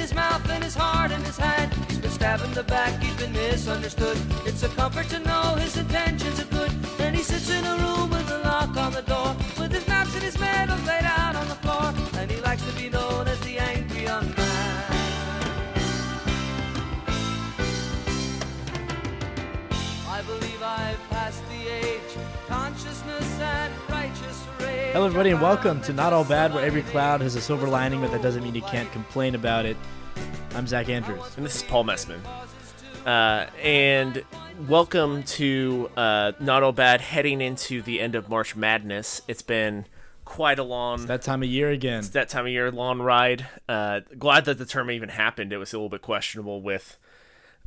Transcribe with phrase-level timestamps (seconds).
[0.00, 1.72] his mouth and his heart and his hand.
[1.88, 4.16] He's been stabbed in the back, he's been misunderstood.
[4.46, 6.72] It's a comfort to know his intentions are good.
[7.00, 10.14] And he sits in a room with a lock on the door, with his maps
[10.14, 11.92] and his medals laid out on the floor.
[12.18, 14.49] And he likes to be known as the angry young
[24.92, 28.00] Hello, everybody, and welcome to Not All Bad, where every cloud has a silver lining,
[28.00, 29.76] but that doesn't mean you can't complain about it.
[30.56, 31.22] I'm Zach Andrews.
[31.36, 32.18] And this is Paul Messman.
[33.06, 34.24] Uh, and
[34.68, 39.22] welcome to uh, Not All Bad heading into the end of March Madness.
[39.28, 39.86] It's been
[40.24, 42.00] quite a long That time of year again.
[42.00, 43.46] It's that time of year long ride.
[43.68, 45.52] Uh, glad that the tournament even happened.
[45.52, 46.98] It was a little bit questionable with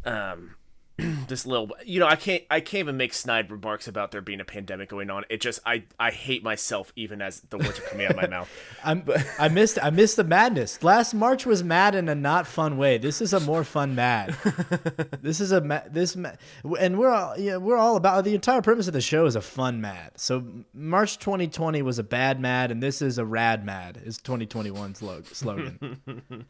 [0.04, 0.56] um,
[1.28, 4.40] this little you know i can't i can't even make snide remarks about there being
[4.40, 7.84] a pandemic going on it just i i hate myself even as the words are
[7.84, 8.50] coming out of my mouth
[8.84, 9.04] I'm,
[9.40, 10.84] I missed I missed the madness.
[10.84, 12.98] Last March was mad in a not fun way.
[12.98, 14.30] This is a more fun mad.
[15.22, 16.34] this is a ma- this ma-
[16.80, 19.42] and we're all yeah, we're all about the entire premise of the show is a
[19.42, 20.12] fun mad.
[20.18, 24.02] So March 2020 was a bad mad, and this is a rad mad.
[24.04, 26.02] Is 2021's log- slogan.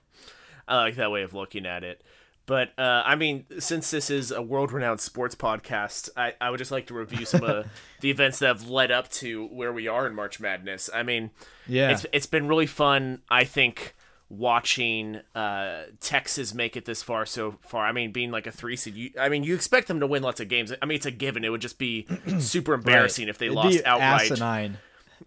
[0.67, 2.03] I like that way of looking at it.
[2.45, 6.71] But uh, I mean, since this is a world-renowned sports podcast, I, I would just
[6.71, 7.67] like to review some of
[8.01, 10.89] the events that have led up to where we are in March Madness.
[10.93, 11.31] I mean,
[11.67, 11.91] Yeah.
[11.91, 13.21] it's it's been really fun.
[13.29, 13.95] I think
[14.29, 17.85] watching uh, Texas make it this far so far.
[17.85, 18.95] I mean, being like a three seed.
[18.95, 20.73] You, I mean, you expect them to win lots of games.
[20.81, 21.43] I mean, it's a given.
[21.45, 22.07] It would just be
[22.39, 24.31] super embarrassing if they It'd lost outright.
[24.31, 24.77] Asinine.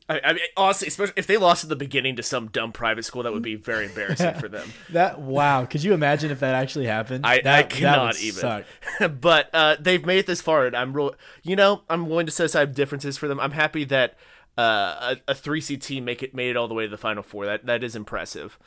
[0.09, 3.05] I, I mean, honestly, especially if they lost at the beginning to some dumb private
[3.05, 4.73] school, that would be very embarrassing for them.
[4.91, 5.65] That wow.
[5.65, 7.27] Could you imagine if that actually happened?
[7.27, 8.41] I, that, I cannot even.
[8.41, 8.65] suck.
[9.21, 11.15] but uh, they've made it this far, and I'm real.
[11.43, 13.41] You know, I'm willing to set aside differences for them.
[13.41, 14.17] I'm happy that
[14.57, 16.99] uh, a, a three seed team make it made it all the way to the
[16.99, 17.47] final four.
[17.47, 18.59] That that is impressive.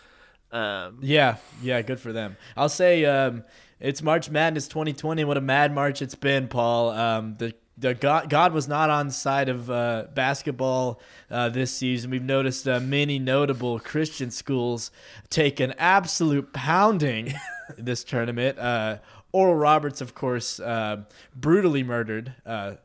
[0.51, 2.37] Um, Yeah, yeah, good for them.
[2.57, 3.43] I'll say um,
[3.79, 5.23] it's March Madness 2020.
[5.23, 6.89] What a mad March it's been, Paul.
[6.89, 10.99] Um, the the God, God was not on the side of uh, basketball
[11.31, 12.11] uh, this season.
[12.11, 14.91] We've noticed uh, many notable Christian schools
[15.29, 17.35] take an absolute pounding in
[17.85, 18.59] this tournament.
[18.59, 18.97] Uh,
[19.31, 21.03] Oral Roberts, of course, uh,
[21.35, 22.33] brutally murdered.
[22.45, 22.75] Uh,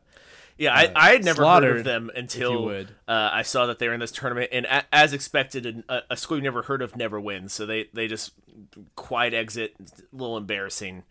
[0.57, 2.89] yeah, I, I had never heard of them until would.
[3.09, 6.17] uh, I saw that they were in this tournament, and a, as expected, a, a
[6.17, 7.53] school you never heard of never wins.
[7.53, 8.33] So they they just
[8.95, 11.03] quiet exit, a little embarrassing.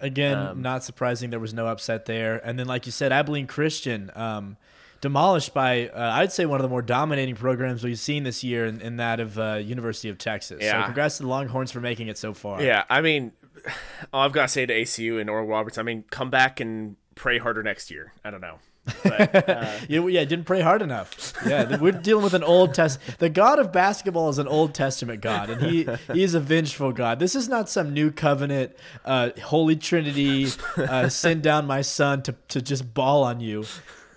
[0.00, 2.40] Again, Um, not surprising there was no upset there.
[2.44, 4.56] And then, like you said, Abilene Christian um,
[5.00, 8.66] demolished by, uh, I'd say, one of the more dominating programs we've seen this year
[8.66, 10.58] in, in that of uh, University of Texas.
[10.62, 10.80] Yeah.
[10.80, 12.62] So congrats to the Longhorns for making it so far.
[12.62, 13.32] Yeah, I mean,
[14.12, 16.96] all I've got to say to ACU and Oral Roberts, I mean, come back and
[17.14, 18.12] pray harder next year.
[18.24, 18.58] I don't know.
[19.02, 21.32] But, uh, Yeah, yeah, didn't pray hard enough.
[21.46, 23.00] Yeah, we're dealing with an Old Test.
[23.18, 26.92] The God of basketball is an Old Testament God, and he he is a vengeful
[26.92, 27.18] God.
[27.18, 28.72] This is not some new covenant,
[29.04, 33.64] uh, Holy Trinity, uh, send down my son to to just ball on you.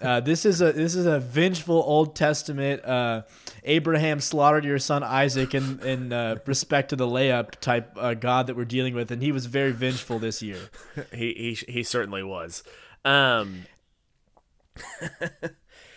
[0.01, 2.83] Uh, this is a this is a vengeful Old Testament.
[2.83, 3.21] Uh,
[3.63, 8.47] Abraham slaughtered your son Isaac in in uh, respect to the layup type uh, God
[8.47, 10.57] that we're dealing with, and he was very vengeful this year.
[11.13, 12.63] he, he he certainly was.
[13.05, 13.65] Um,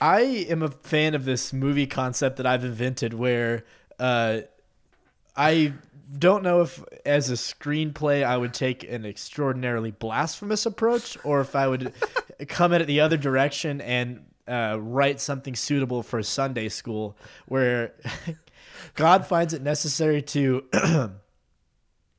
[0.01, 3.65] I am a fan of this movie concept that I've invented where
[3.99, 4.41] uh,
[5.37, 5.73] I
[6.19, 11.57] don't know if, as a screenplay, I would take an extraordinarily blasphemous approach or if
[11.57, 11.93] I would
[12.49, 17.95] come at it the other direction and uh, write something suitable for Sunday school where
[18.95, 20.65] God finds it necessary to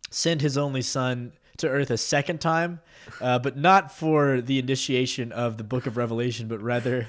[0.09, 2.79] send his only son to earth a second time,
[3.21, 7.07] uh, but not for the initiation of the book of Revelation, but rather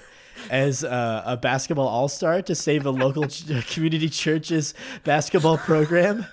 [0.50, 4.74] as uh, a basketball all star to save a local ch- community church's
[5.04, 6.26] basketball program.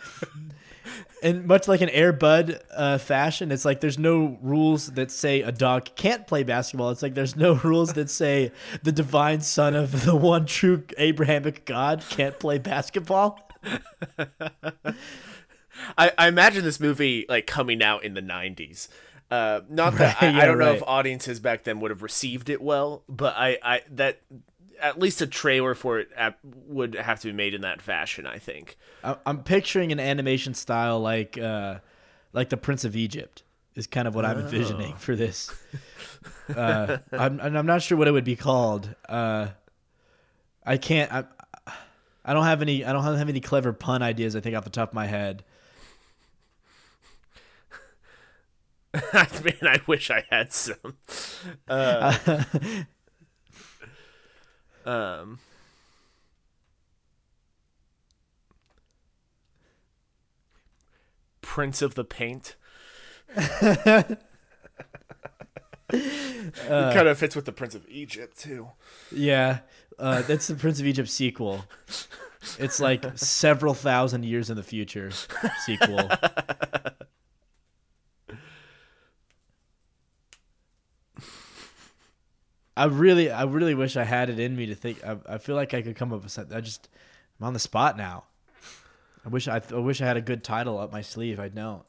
[1.21, 5.41] And much like an Air Bud uh, fashion, it's like there's no rules that say
[5.41, 6.89] a dog can't play basketball.
[6.89, 8.51] It's like there's no rules that say
[8.83, 13.39] the divine son of the one true Abrahamic God can't play basketball.
[15.97, 18.87] I, I imagine this movie like coming out in the '90s.
[19.31, 22.03] Uh, not that Right, I, yeah, I don't know if audiences back then would have
[22.03, 24.21] received it well, but I, I that
[24.81, 26.09] at least a trailer for it
[26.67, 28.27] would have to be made in that fashion.
[28.27, 28.77] I think.
[29.03, 31.79] I- I'm picturing an animation style like uh,
[32.33, 33.43] like the Prince of Egypt
[33.75, 35.49] is kind of what I'm envisioning for this.
[36.55, 38.93] Uh, I'm I'm not sure what it would be called.
[39.09, 39.47] Uh,
[40.65, 41.11] I can't.
[41.11, 41.23] I,
[42.25, 42.85] I don't have any.
[42.85, 44.35] I don't have any clever pun ideas.
[44.35, 45.43] I think off the top of my head.
[49.13, 50.97] Man, I wish I had some.
[51.67, 52.15] Uh,
[54.85, 55.39] um,
[61.41, 62.55] Prince of the Paint.
[63.35, 64.19] it
[65.89, 68.69] kind of fits with the Prince of Egypt too.
[69.11, 69.59] Yeah,
[69.97, 71.65] uh, that's the Prince of Egypt sequel.
[72.59, 75.09] It's like several thousand years in the future
[75.65, 76.09] sequel.
[82.75, 85.03] I really, I really wish I had it in me to think.
[85.05, 86.55] I, I feel like I could come up with something.
[86.55, 86.89] I just,
[87.39, 88.25] I'm on the spot now.
[89.25, 91.39] I wish I, I wish I had a good title up my sleeve.
[91.39, 91.83] I don't.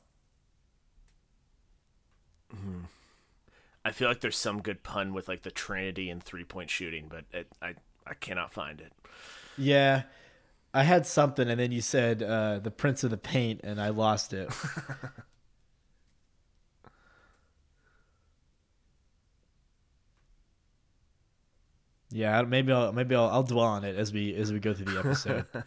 [3.84, 7.06] I feel like there's some good pun with like the Trinity and three point shooting,
[7.08, 7.74] but it, I
[8.06, 8.92] I cannot find it.
[9.58, 10.02] Yeah,
[10.72, 13.90] I had something, and then you said uh, the Prince of the Paint, and I
[13.90, 14.50] lost it.
[22.14, 24.94] yeah, maybe I'll maybe I'll, I'll dwell on it as we as we go through
[24.94, 25.46] the episode.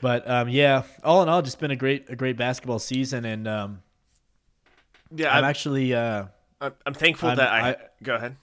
[0.00, 3.46] but um, yeah, all in all, just been a great a great basketball season, and
[3.46, 3.82] um,
[5.14, 6.26] Yeah, I'm I'm, actually uh,
[6.60, 8.36] I'm, I'm thankful I'm- that I, I- go ahead.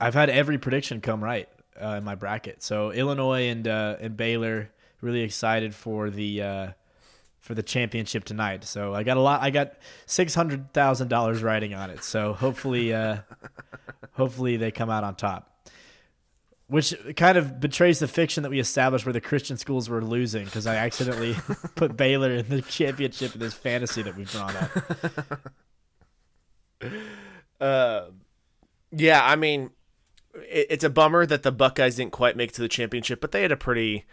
[0.00, 1.48] I've had every prediction come right
[1.80, 2.62] uh, in my bracket.
[2.62, 6.68] So Illinois and uh, and Baylor really excited for the uh,
[7.50, 8.62] for the championship tonight.
[8.62, 9.42] So I got a lot.
[9.42, 9.72] I got
[10.06, 12.04] six hundred thousand dollars riding on it.
[12.04, 13.16] So hopefully, uh,
[14.12, 15.68] hopefully they come out on top.
[16.68, 20.44] Which kind of betrays the fiction that we established where the Christian schools were losing
[20.44, 21.34] because I accidentally
[21.74, 24.70] put Baylor in the championship in this fantasy that we've drawn up.
[27.60, 28.06] Uh,
[28.90, 29.68] yeah, I mean,
[30.32, 33.32] it, it's a bummer that the Buckeyes didn't quite make it to the championship, but
[33.32, 34.06] they had a pretty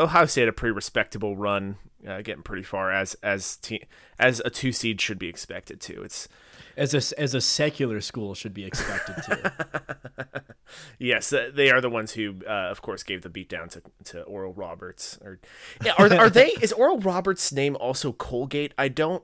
[0.00, 1.76] Ohio State had a pretty respectable run,
[2.06, 3.86] uh, getting pretty far as as te-
[4.18, 6.02] as a two seed should be expected to.
[6.02, 6.28] It's
[6.76, 10.44] As a as a secular school should be expected to.
[10.98, 13.82] yes, uh, they are the ones who, uh, of course, gave the beat down to
[14.04, 15.18] to Oral Roberts.
[15.22, 15.38] Or
[15.84, 16.48] yeah, are are they?
[16.60, 18.72] Is Oral Roberts' name also Colgate?
[18.78, 19.22] I don't.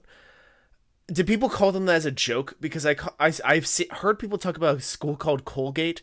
[1.08, 2.56] Do people call them that as a joke?
[2.60, 6.02] Because I, I I've heard people talk about a school called Colgate,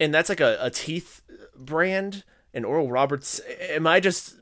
[0.00, 1.22] and that's like a, a teeth
[1.56, 2.24] brand.
[2.54, 4.36] And Oral Roberts, am I just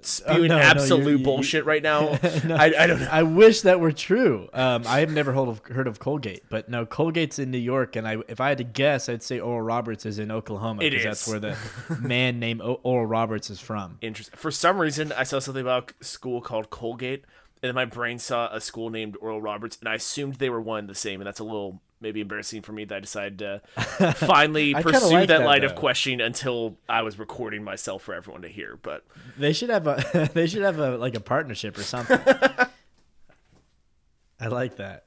[0.00, 2.08] spewing no, no, absolute you're- you- bullshit right now?
[2.22, 3.08] I, I don't know.
[3.10, 4.48] I wish that were true.
[4.52, 7.96] Um, I have never heard of, heard of Colgate, but no, Colgate's in New York,
[7.96, 10.90] and I if I had to guess, I'd say Oral Roberts is in Oklahoma It
[10.90, 11.56] because that's where the
[12.00, 13.98] man named o- Oral Roberts is from.
[14.00, 14.36] Interesting.
[14.36, 17.24] For some reason, I saw something about a school called Colgate,
[17.62, 20.60] and then my brain saw a school named Oral Roberts, and I assumed they were
[20.60, 23.38] one and the same, and that's a little maybe embarrassing for me that I decided
[23.38, 23.62] to
[24.16, 28.42] finally pursue like that, that, line of questioning until I was recording myself for everyone
[28.42, 28.78] to hear.
[28.80, 29.04] But
[29.36, 32.20] They should have a they should have a like a partnership or something.
[34.40, 35.04] I like that.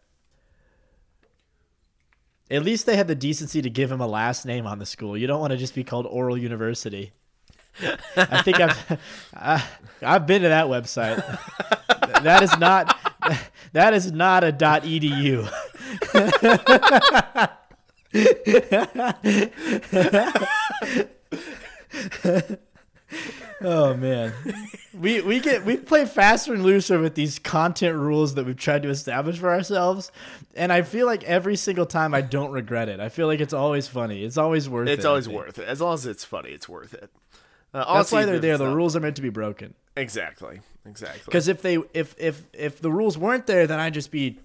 [2.49, 5.17] At least they had the decency to give him a last name on the school.
[5.17, 7.13] You don't want to just be called Oral University.
[8.17, 8.99] I think I've
[9.33, 9.61] I, uh,
[10.01, 11.23] I've been to that website.
[12.23, 12.97] That is not
[13.71, 15.49] that is not a .edu.
[23.63, 24.33] Oh man,
[24.99, 28.81] we we get we play faster and looser with these content rules that we've tried
[28.83, 30.11] to establish for ourselves,
[30.55, 32.99] and I feel like every single time I don't regret it.
[32.99, 34.23] I feel like it's always funny.
[34.23, 34.93] It's always worth it.
[34.93, 35.67] it's always worth it.
[35.67, 37.11] As long as it's funny, it's worth it.
[37.71, 38.57] Uh, That's why they're there.
[38.57, 39.75] The rules are meant to be broken.
[39.95, 40.61] Exactly.
[40.85, 41.21] Exactly.
[41.25, 44.39] Because if they if if if the rules weren't there, then I'd just be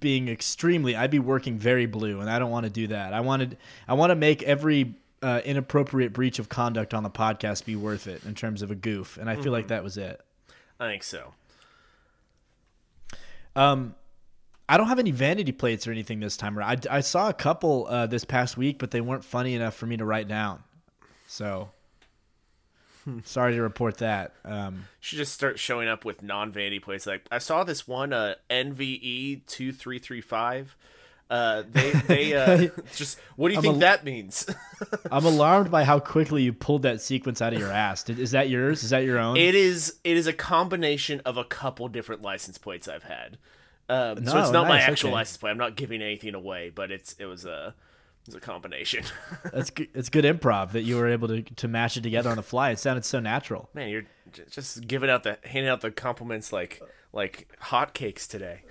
[0.00, 0.96] being extremely.
[0.96, 3.12] I'd be working very blue, and I don't want to do that.
[3.12, 3.56] I wanted
[3.88, 8.06] I want to make every uh, inappropriate breach of conduct on the podcast be worth
[8.06, 10.20] it in terms of a goof, and I feel like that was it.
[10.78, 11.32] I think so.
[13.56, 13.94] Um,
[14.68, 16.86] I don't have any vanity plates or anything this time around.
[16.90, 19.86] I, I saw a couple uh, this past week, but they weren't funny enough for
[19.86, 20.62] me to write down.
[21.26, 21.70] So
[23.24, 24.32] sorry to report that.
[24.44, 27.06] Um, should just start showing up with non vanity plates.
[27.06, 30.76] Like I saw this one uh, NVE two three three five.
[31.30, 32.34] Uh, they they
[32.66, 34.46] uh, just what do you I'm think a- that means?
[35.10, 38.02] I'm alarmed by how quickly you pulled that sequence out of your ass.
[38.04, 38.84] Did, is that yours?
[38.84, 39.36] Is that your own?
[39.36, 43.38] it is it is a combination of a couple different license plates I've had.
[43.88, 45.14] Um, so No, it's not my actual okay.
[45.16, 45.50] license plate.
[45.50, 47.74] I'm not giving anything away, but it's it was a
[48.24, 49.04] it was a combination.
[49.52, 52.36] That's good, it's good improv that you were able to to match it together on
[52.36, 52.70] the fly.
[52.70, 53.68] It sounded so natural.
[53.74, 54.06] Man, you're
[54.50, 58.62] just giving out the handing out the compliments like like hotcakes today.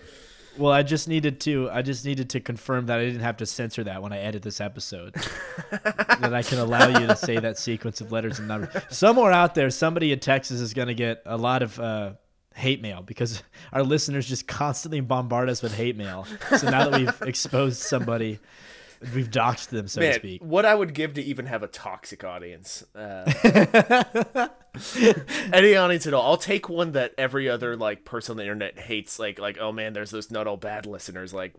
[0.57, 3.45] Well, I just needed to I just needed to confirm that I didn't have to
[3.45, 5.13] censor that when I edit this episode.
[5.71, 8.69] that I can allow you to say that sequence of letters and numbers.
[8.89, 12.13] Somewhere out there, somebody in Texas is going to get a lot of uh,
[12.55, 16.25] hate mail because our listeners just constantly bombard us with hate mail.
[16.57, 18.39] So now that we've exposed somebody,
[19.13, 20.43] we've doxed them, so to speak.
[20.43, 22.83] what I would give to even have a toxic audience.
[22.95, 23.31] Uh,
[25.53, 26.23] any audience at all.
[26.23, 29.19] I'll take one that every other like person on the internet hates.
[29.19, 31.33] Like like oh man, there's those not all bad listeners.
[31.33, 31.53] Like,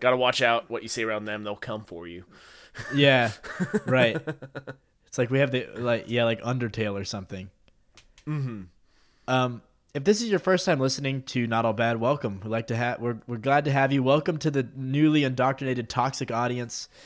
[0.00, 1.44] gotta watch out what you say around them.
[1.44, 2.24] They'll come for you.
[2.94, 3.32] Yeah,
[3.86, 4.16] right.
[5.06, 7.50] It's like we have the like yeah, like Undertale or something.
[8.26, 8.62] Mm-hmm.
[9.28, 9.62] Um,
[9.94, 12.40] if this is your first time listening to Not All Bad, welcome.
[12.42, 14.02] We'd like to have we're we're glad to have you.
[14.02, 16.88] Welcome to the newly indoctrinated toxic audience.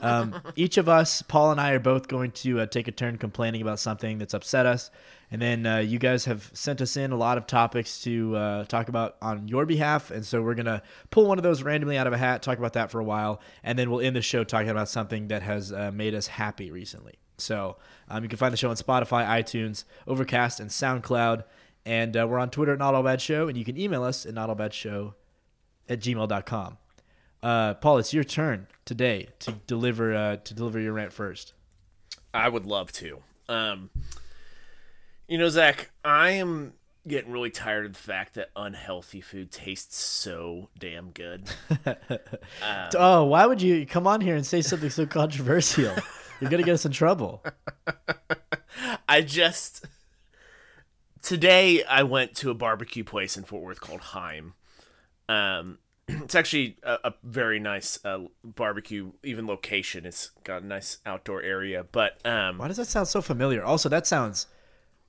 [0.00, 3.18] Um, each of us, Paul and I, are both going to uh, take a turn
[3.18, 4.90] complaining about something that's upset us,
[5.30, 8.64] and then uh, you guys have sent us in a lot of topics to uh,
[8.64, 12.06] talk about on your behalf, and so we're gonna pull one of those randomly out
[12.06, 14.44] of a hat, talk about that for a while, and then we'll end the show
[14.44, 17.18] talking about something that has uh, made us happy recently.
[17.36, 17.76] So
[18.08, 21.44] um, you can find the show on Spotify, iTunes, Overcast, and SoundCloud.
[21.84, 24.24] And uh, we're on Twitter at Not All Bad Show, and you can email us
[24.24, 25.14] at notallbadshow
[25.88, 26.78] at gmail.com.
[27.42, 31.54] Uh, Paul, it's your turn today to deliver uh, to deliver your rant first.
[32.32, 33.18] I would love to.
[33.48, 33.90] Um,
[35.26, 36.74] you know, Zach, I am
[37.06, 41.50] getting really tired of the fact that unhealthy food tastes so damn good.
[42.96, 45.94] oh, why would you come on here and say something so controversial?
[46.40, 47.44] You're gonna get us in trouble.
[49.08, 49.86] I just
[51.22, 54.54] today I went to a barbecue place in Fort Worth called Heim.
[55.28, 60.04] Um, it's actually a, a very nice uh, barbecue, even location.
[60.04, 63.62] It's got a nice outdoor area, but um, Why does that sound so familiar?
[63.64, 64.46] Also, that sounds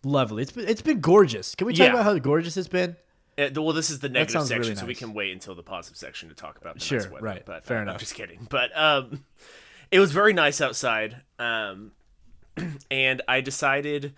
[0.03, 0.43] lovely.
[0.43, 1.55] It's been it's been gorgeous.
[1.55, 1.93] Can we talk Yeah.
[1.93, 2.95] about how gorgeous it's been?
[3.35, 5.97] Uh, well, this is the negative section, really so we can wait until the positive
[5.97, 7.25] section to talk about the Sure, nice weather.
[7.25, 7.43] right.
[7.43, 7.95] But Fair uh, enough.
[7.95, 8.45] I'm just kidding.
[8.47, 9.23] But um,
[9.91, 11.93] it was very nice outside, um,
[12.91, 14.13] and I decided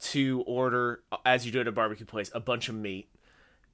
[0.00, 3.08] to order, uh, as you do at a barbecue place, a bunch of meat.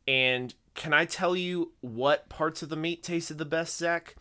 [0.08, 4.14] And can I tell you what parts of the meat tasted the best, Zach?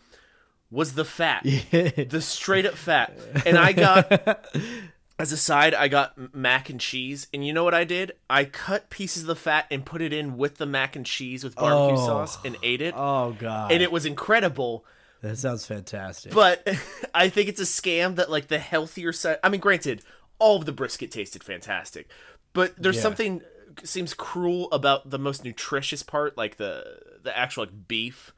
[0.71, 3.13] Was the fat, the straight up fat,
[3.45, 4.45] and I got
[5.19, 8.13] as a side, I got mac and cheese, and you know what I did?
[8.29, 11.43] I cut pieces of the fat and put it in with the mac and cheese
[11.43, 12.05] with barbecue Oh.
[12.07, 14.83] sauce and ate it, Oh god, and it was incredible.
[15.21, 16.33] that sounds fantastic.
[16.33, 16.67] But
[17.13, 19.38] I think it's a scam that like the healthier side.
[19.43, 20.01] I mean, granted,
[20.39, 22.10] all of the brisket tasted fantastic,
[22.54, 23.01] but there's Yeah.
[23.04, 23.42] something
[23.84, 28.34] seems cruel about the most nutritious part, like the the actual like beef,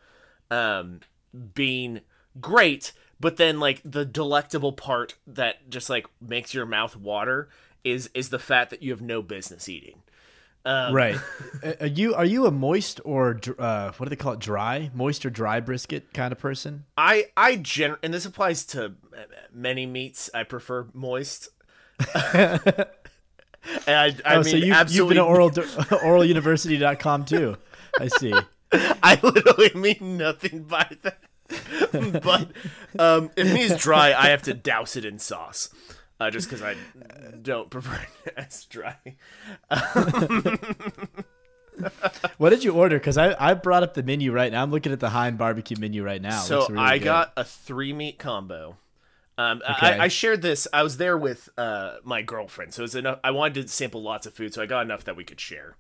[0.49, 1.01] um,
[1.53, 2.01] being
[2.39, 7.49] great, but then like the delectable part that just like makes your mouth water
[7.83, 10.01] is is the fat that you have no business eating.
[10.65, 11.17] right?
[11.63, 14.39] Uh, Are you are you a moist or uh, what do they call it?
[14.39, 16.85] Dry, moist or dry brisket kind of person?
[16.95, 18.93] I I gen and this applies to
[19.51, 20.29] many meats.
[20.35, 21.49] I prefer moist.
[22.13, 22.87] and
[23.87, 25.15] I, I oh, mean, so you, you've absolutely.
[25.15, 27.57] been at oral oraluniversity.com too.
[27.99, 28.33] I see.
[28.71, 31.19] I literally mean nothing by that.
[32.23, 32.49] but
[32.99, 35.69] um, if meat is dry, I have to douse it in sauce,
[36.19, 36.75] uh, just because I
[37.41, 38.97] don't prefer it as dry.
[42.37, 42.97] What did you order?
[42.97, 44.63] Because I, I brought up the menu right now.
[44.63, 46.39] I'm looking at the Heim barbecue menu right now.
[46.39, 47.05] So really I good.
[47.05, 48.77] got a three meat combo.
[49.37, 49.87] Um, Okay.
[49.99, 50.67] I, I shared this.
[50.73, 53.19] I was there with uh, my girlfriend, so it was enough.
[53.23, 55.75] I wanted to sample lots of food, so I got enough that we could share.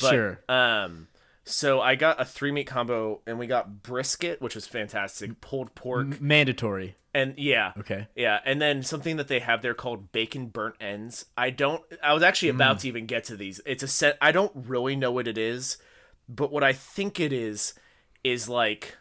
[0.00, 0.40] But, sure.
[0.48, 1.08] Um,
[1.44, 5.74] so I got a three meat combo, and we got brisket, which was fantastic, pulled
[5.74, 6.96] pork, M- mandatory.
[7.12, 8.06] and yeah, Okay.
[8.14, 11.24] yeah, and then something that they have there called bacon burnt ends.
[11.36, 11.82] I don't.
[12.02, 13.60] I was actually about to even get to these.
[13.66, 14.16] It's a set.
[14.22, 15.76] I don't really know what it is,
[16.28, 17.74] but what I think it is
[18.22, 18.96] is like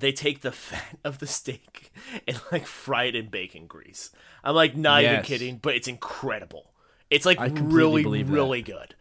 [0.00, 1.92] they take the fat of the steak
[2.26, 4.10] and like fry it in bacon grease.
[4.44, 6.72] I'm like not even kidding, but it's incredible.
[7.10, 8.32] It's like completely really, that.
[8.32, 8.94] really good.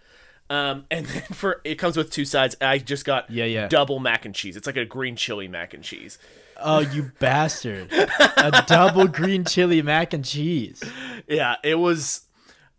[0.49, 2.55] Um, and then for it comes with two sides.
[2.61, 3.67] I just got Yeah, yeah.
[3.67, 4.55] double mac and cheese.
[4.55, 6.17] It's like a green chili mac and cheese.
[6.59, 7.91] Oh, you bastard!
[7.93, 10.81] A double green chili mac and cheese.
[11.27, 12.21] Yeah, it was.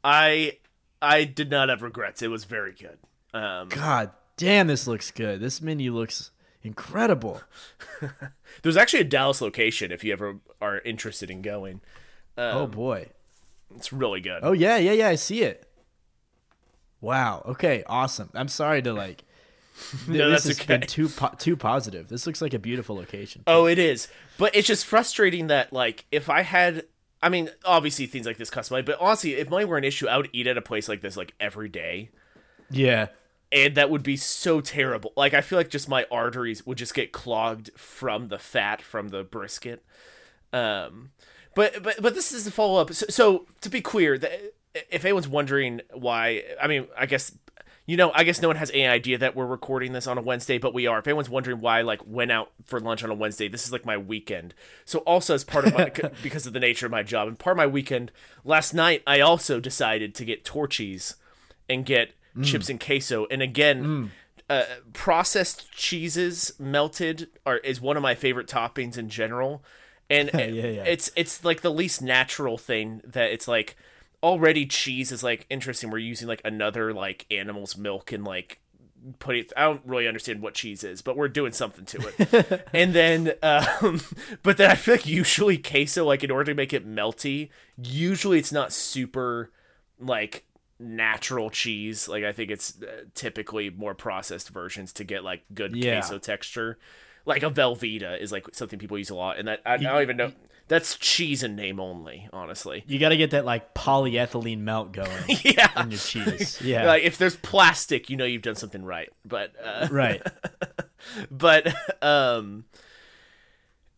[0.02, 0.58] I
[1.00, 2.22] I did not have regrets.
[2.22, 2.98] It was very good.
[3.32, 5.38] Um, God damn, this looks good.
[5.40, 6.30] This menu looks
[6.62, 7.40] incredible.
[8.62, 11.80] there's actually a Dallas location if you ever are interested in going.
[12.36, 13.08] oh Um, boy.
[13.76, 14.40] It's really good.
[14.42, 15.08] Oh yeah, yeah, yeah.
[15.08, 15.68] I see it.
[17.00, 17.42] Wow.
[17.46, 17.84] Okay.
[17.86, 18.30] Awesome.
[18.34, 19.24] I'm sorry to like.
[20.08, 20.86] No, this that's has been okay.
[20.86, 22.08] too po- too positive.
[22.08, 23.44] This looks like a beautiful location.
[23.46, 24.08] Oh, it is.
[24.36, 26.84] But it's just frustrating that like if I had
[27.22, 30.08] I mean, obviously things like this cost money, but honestly, if money were an issue,
[30.08, 32.10] I would eat at a place like this like every day.
[32.70, 33.06] Yeah.
[33.50, 35.12] And that would be so terrible.
[35.16, 39.08] Like I feel like just my arteries would just get clogged from the fat from
[39.08, 39.84] the brisket.
[40.52, 41.10] Um
[41.54, 42.92] but but but this is the follow up.
[42.92, 44.52] So, so to be clear, the,
[44.90, 47.32] if anyone's wondering why, I mean, I guess
[47.88, 50.20] you know, I guess no one has any idea that we're recording this on a
[50.20, 50.98] Wednesday, but we are.
[50.98, 53.72] If anyone's wondering why I like went out for lunch on a Wednesday, this is
[53.72, 54.52] like my weekend.
[54.84, 55.90] So also as part of my
[56.22, 58.12] because of the nature of my job and part of my weekend,
[58.44, 61.16] last night I also decided to get Torchy's
[61.66, 62.44] and get Mm.
[62.44, 63.26] chips and queso.
[63.30, 64.10] And again,
[64.48, 69.62] uh, processed cheeses melted are is one of my favorite toppings in general.
[70.08, 70.84] And Yeah, yeah.
[70.84, 73.76] it's it's like the least natural thing that it's like
[74.22, 75.90] already cheese is like interesting.
[75.90, 78.60] We're using like another like animal's milk and like
[79.18, 82.66] putting I don't really understand what cheese is, but we're doing something to it.
[82.72, 84.00] and then um
[84.42, 88.38] but then I feel like usually queso like in order to make it melty, usually
[88.38, 89.50] it's not super
[90.00, 90.44] like
[90.80, 92.08] natural cheese.
[92.08, 96.00] Like I think it's uh, typically more processed versions to get like good Yeah.
[96.00, 96.78] queso texture.
[97.24, 100.02] Like a Velveeta is like something people use a lot, and that I, I don't
[100.02, 100.32] even know.
[100.68, 102.84] That's cheese in name only, honestly.
[102.86, 105.10] You got to get that like polyethylene melt going
[105.42, 106.60] Yeah, in your cheese.
[106.64, 106.86] Yeah.
[106.86, 109.08] like if there's plastic, you know you've done something right.
[109.24, 110.22] But uh, right.
[111.30, 112.64] but um,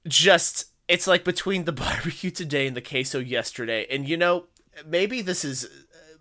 [0.07, 4.47] just it's like between the barbecue today and the queso yesterday, and you know
[4.87, 5.69] maybe this is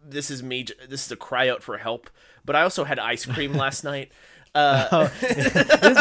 [0.04, 0.66] this is me.
[0.88, 2.10] This is a cry out for help.
[2.46, 4.12] But I also had ice cream last night.
[4.56, 5.10] Uh,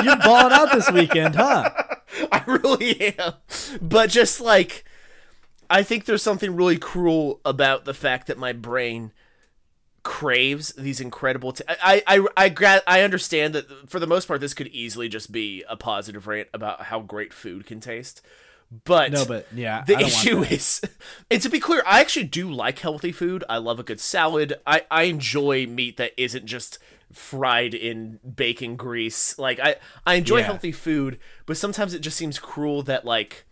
[0.04, 1.70] You're balling out this weekend, huh?
[2.32, 3.34] I really am.
[3.82, 4.84] But just like
[5.70, 9.12] I think there's something really cruel about the fact that my brain
[10.02, 14.40] craves these incredible t- I I I gra- I understand that for the most part
[14.40, 18.22] this could easily just be a positive rant about how great food can taste.
[18.84, 20.82] But No, but yeah, the I don't want issue is,
[21.30, 23.42] and to be clear, I actually do like healthy food.
[23.48, 24.54] I love a good salad.
[24.66, 26.78] I I enjoy meat that isn't just
[27.10, 29.38] fried in bacon grease.
[29.38, 30.44] Like I I enjoy Yeah.
[30.44, 33.44] healthy food, but sometimes it just seems cruel that like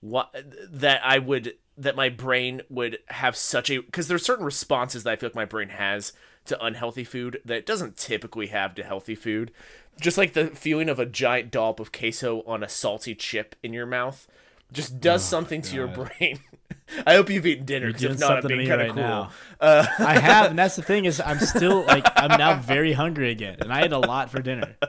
[0.00, 0.34] what
[0.70, 5.10] that I would that my brain would have such a because there's certain responses that
[5.12, 6.12] I feel like my brain has
[6.46, 9.52] to unhealthy food that it doesn't typically have to healthy food.
[10.00, 13.72] Just like the feeling of a giant dollop of queso on a salty chip in
[13.72, 14.26] your mouth
[14.74, 16.40] just does something to your brain.
[17.06, 19.30] I hope you've eaten dinner because if not, I'm something being kind of right now.
[19.60, 23.30] Uh, I have, and that's the thing is, I'm still like, I'm now very hungry
[23.30, 24.76] again, and I ate a lot for dinner.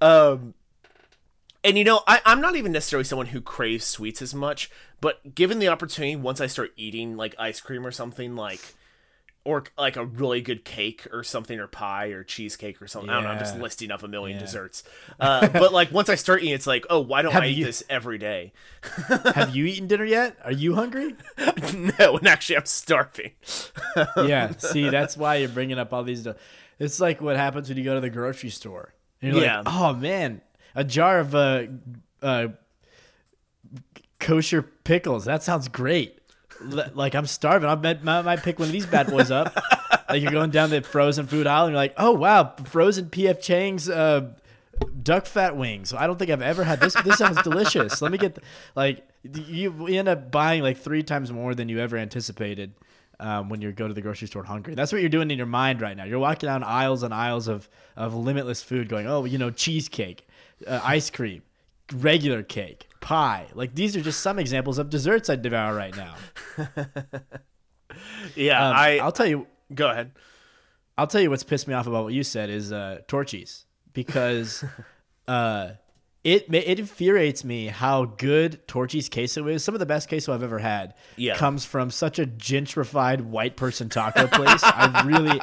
[0.00, 0.52] Um,
[1.64, 5.34] and you know, I, I'm not even necessarily someone who craves sweets as much, but
[5.34, 8.74] given the opportunity, once I start eating like ice cream or something like,
[9.46, 13.08] or like a really good cake or something, or pie or cheesecake or something.
[13.08, 13.30] I don't know.
[13.30, 14.44] I'm just listing off a million Yeah.
[14.44, 14.82] desserts.
[15.18, 17.56] Uh, but like once I start eating, it's like, oh, why don't Have I eat
[17.58, 18.52] you- this every day?
[19.34, 20.36] Have you eaten dinner yet?
[20.44, 21.14] Are you hungry?
[21.98, 23.30] no, and actually, I'm starving.
[24.16, 24.50] yeah.
[24.58, 26.26] See, that's why you're bringing up all these.
[26.78, 28.92] It's like what happens when you go to the grocery store.
[29.22, 29.58] And you're Yeah.
[29.62, 30.42] like, oh man,
[30.74, 31.62] a jar of uh,
[32.20, 32.48] uh,
[34.20, 35.24] kosher pickles.
[35.24, 36.18] That sounds great.
[36.60, 37.68] Like I'm starving.
[37.68, 39.56] I might, might, might pick one of these bad boys up.
[40.08, 43.40] like you're going down the frozen food aisle and you're like, oh wow, frozen PF
[43.40, 44.30] Chang's uh,
[45.02, 45.92] duck fat wings.
[45.92, 46.94] I don't think I've ever had this.
[47.04, 48.02] This sounds delicious.
[48.02, 48.42] Let me get the,
[48.74, 52.72] like you you end up buying like three times more than you ever anticipated
[53.20, 54.74] um, when you go to the grocery store hungry.
[54.74, 56.04] That's what you're doing in your mind right now.
[56.04, 60.26] You're walking down aisles and aisles of of limitless food, going, oh, you know, cheesecake,
[60.66, 61.42] uh, ice cream,
[61.92, 63.46] regular cake, pie.
[63.54, 66.14] Like these are just some examples of desserts I'd devour right now.
[68.34, 68.98] Yeah, Um, I.
[68.98, 69.46] I'll tell you.
[69.74, 70.10] go ahead.
[70.98, 74.64] I'll tell you what's pissed me off about what you said is uh, Torchy's because
[75.28, 75.70] uh,
[76.24, 79.62] it it infuriates me how good Torchy's queso is.
[79.62, 81.36] Some of the best queso I've ever had Yeah.
[81.36, 84.60] comes from such a gentrified white person taco place.
[84.64, 85.40] I really,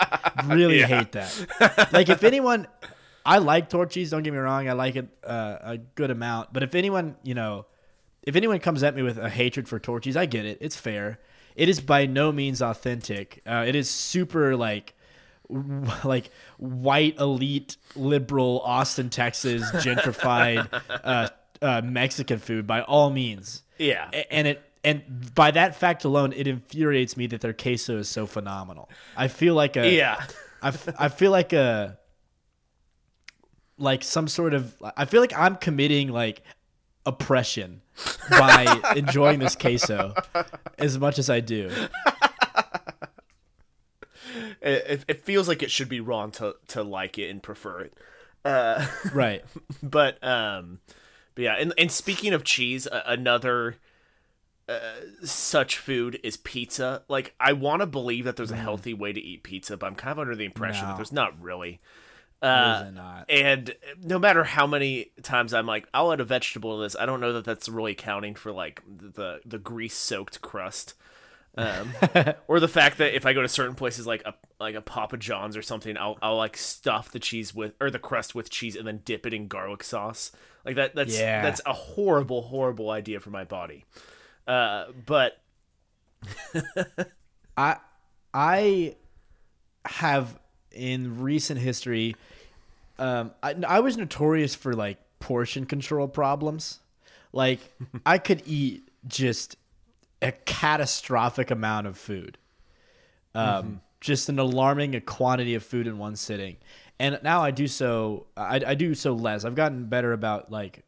[0.55, 0.87] really Yeah.
[0.87, 1.89] hate that.
[1.93, 2.67] Like if anyone,
[3.25, 4.09] I like Torchy's.
[4.11, 4.67] Don't get me wrong.
[4.67, 6.51] I like it uh, a good amount.
[6.53, 7.65] But if anyone, you know,
[8.21, 10.57] if anyone comes at me with a hatred for Torchy's, I get it.
[10.61, 11.19] It's fair.
[11.55, 13.41] It is by no means authentic.
[13.45, 14.93] Uh, it is super like
[15.49, 20.67] w- like white elite liberal Austin, Texas gentrified
[21.03, 21.29] uh,
[21.61, 23.63] uh, Mexican food by all means.
[23.77, 24.09] Yeah.
[24.31, 28.25] And it and by that fact alone, it infuriates me that their queso is so
[28.25, 28.89] phenomenal.
[29.15, 30.21] I feel like a Yeah.
[30.61, 31.97] I, f- I feel like a
[33.77, 36.41] like some sort of I feel like I'm committing like
[37.05, 37.81] oppression
[38.29, 40.13] by enjoying this queso
[40.77, 41.69] as much as I do.
[44.61, 47.93] It, it- feels like it should be wrong to to like it and prefer it.
[48.45, 49.43] Uh, Right.
[49.81, 50.79] but um,
[51.35, 51.55] but yeah.
[51.59, 53.75] And and speaking of cheese, another
[54.69, 54.79] uh,
[55.23, 57.03] such food is pizza.
[57.09, 59.95] Like I want to believe that there's a healthy way to eat pizza, but I'm
[59.95, 61.79] kind of under the impression that there's not really.
[62.43, 66.95] Uh, and no matter how many times I'm like, I'll add a vegetable to this,
[66.99, 70.93] I don't know that that's really counting for like the the grease soaked crust.
[71.55, 71.93] Um,
[72.47, 75.17] or the fact that if I go to certain places like a like a Papa
[75.17, 78.75] John's or something, I'll I'll like stuff the cheese with or the crust with cheese
[78.75, 80.31] and then dip it in garlic sauce.
[80.65, 81.41] Like that that's Yeah.
[81.43, 83.85] that's a horrible horrible idea for my body.
[84.47, 85.37] Uh, but
[87.57, 87.77] I
[88.33, 88.95] I
[89.85, 90.39] have
[90.71, 92.15] in recent history
[92.99, 96.79] um I, I was notorious for like portion control problems.
[97.31, 97.59] Like
[98.05, 99.57] I could eat just
[100.21, 102.37] a catastrophic amount of food.
[103.35, 106.57] Um just an alarming quantity of food in one sitting.
[106.99, 109.45] And now I do so I, I do so less.
[109.45, 110.83] I've gotten better about like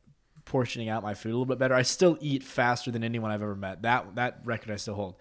[0.45, 1.73] portioning out my food a little bit better.
[1.73, 3.81] I still eat faster than anyone I've ever met.
[3.81, 5.15] That that record I still hold.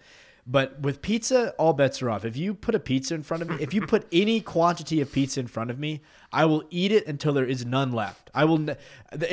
[0.47, 2.23] But with pizza, all bets are off.
[2.23, 5.11] If you put a pizza in front of me, if you put any quantity of
[5.11, 6.01] pizza in front of me,
[6.35, 8.29] I will eat it until there is none left.
[8.33, 8.57] I will.
[8.57, 8.75] ne-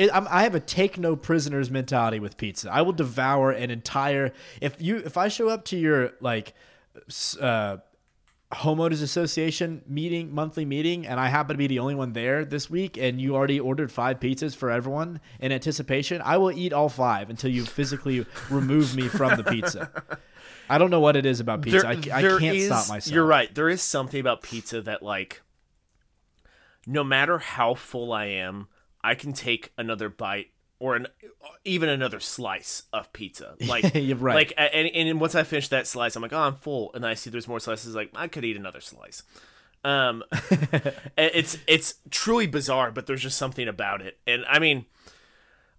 [0.09, 2.71] I'm- have a take no prisoners mentality with pizza.
[2.71, 4.31] I will devour an entire.
[4.61, 6.53] If you, if I show up to your like,
[7.41, 7.77] uh,
[8.53, 12.69] homeowners association meeting monthly meeting and i happen to be the only one there this
[12.69, 16.87] week and you already ordered five pizzas for everyone in anticipation i will eat all
[16.87, 19.89] five until you physically remove me from the pizza
[20.69, 23.11] i don't know what it is about pizza I, I there can't is- stop myself
[23.11, 23.53] You're right.
[23.55, 25.41] There is something about pizza that like
[26.85, 28.67] no matter how full I am,
[29.03, 30.47] I can take another bite
[30.79, 31.07] or an
[31.63, 33.55] even another slice of pizza.
[33.65, 34.35] Like You're right.
[34.35, 37.13] Like and, and once I finish that slice, I'm like, "Oh, I'm full." And I
[37.13, 39.23] see there's more slices like, "I could eat another slice."
[39.85, 40.23] Um
[41.17, 44.17] it's it's truly bizarre, but there's just something about it.
[44.27, 44.85] And I mean,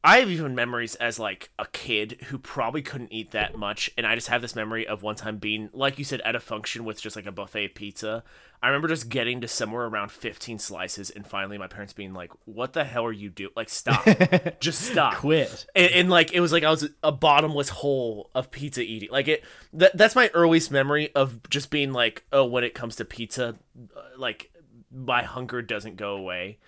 [0.04, 4.06] I have even memories as like a kid who probably couldn't eat that much, and
[4.06, 6.84] I just have this memory of one time being, like you said, at a function
[6.84, 8.22] with just like a buffet of pizza.
[8.62, 12.32] I remember just getting to somewhere around 15 slices, and finally my parents being like,
[12.44, 13.52] "What the hell are you doing?
[13.56, 14.06] Like, stop,
[14.60, 15.64] just stop, Quit.
[15.74, 19.08] And, and like it was like I was a bottomless hole of pizza eating.
[19.10, 22.96] Like it, that, that's my earliest memory of just being like, oh, when it comes
[22.96, 23.56] to pizza,
[23.96, 24.52] uh, like
[24.94, 26.58] my hunger doesn't go away.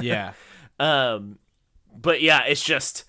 [0.00, 0.32] yeah
[0.80, 1.38] Um,
[1.94, 3.04] but yeah, it's just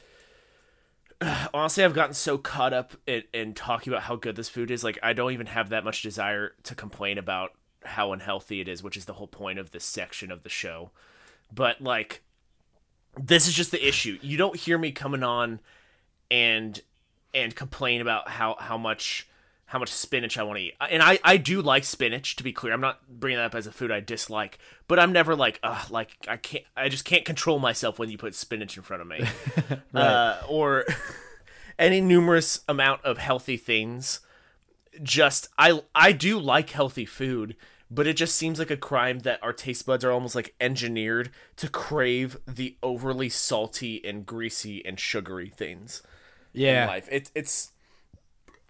[1.53, 4.83] honestly, I've gotten so caught up in, in talking about how good this food is.
[4.83, 7.51] Like, I don't even have that much desire to complain about
[7.83, 10.91] how unhealthy it is, which is the whole point of this section of the show.
[11.53, 12.23] But like,
[13.17, 14.17] this is just the issue.
[14.21, 15.59] You don't hear me coming on
[16.29, 16.81] and
[17.33, 19.27] and complain about how how much
[19.67, 20.75] how much spinach I want to eat.
[20.79, 22.73] And I I do like spinach to be clear.
[22.73, 25.83] I'm not bringing that up as a food I dislike, but I'm never like uh
[25.89, 29.07] like I can't I just can't control myself when you put spinach in front of
[29.07, 29.21] me.
[29.93, 30.85] uh, or
[31.79, 34.19] any numerous amount of healthy things.
[35.01, 37.55] Just I I do like healthy food,
[37.89, 41.31] but it just seems like a crime that our taste buds are almost like engineered
[41.57, 46.01] to crave the overly salty and greasy and sugary things
[46.53, 47.09] in yeah life.
[47.11, 47.71] It's it's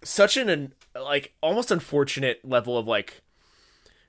[0.06, 3.22] such an, like almost unfortunate level of like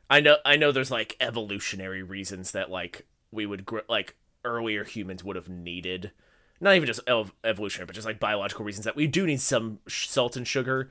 [0.10, 4.84] I know I know there's like evolutionary reasons that like we would gr- like earlier
[4.84, 6.12] humans would have needed
[6.60, 9.80] not even just ev- evolutionary but just like biological reasons that we do need some
[9.88, 10.90] sh- salt and sugar.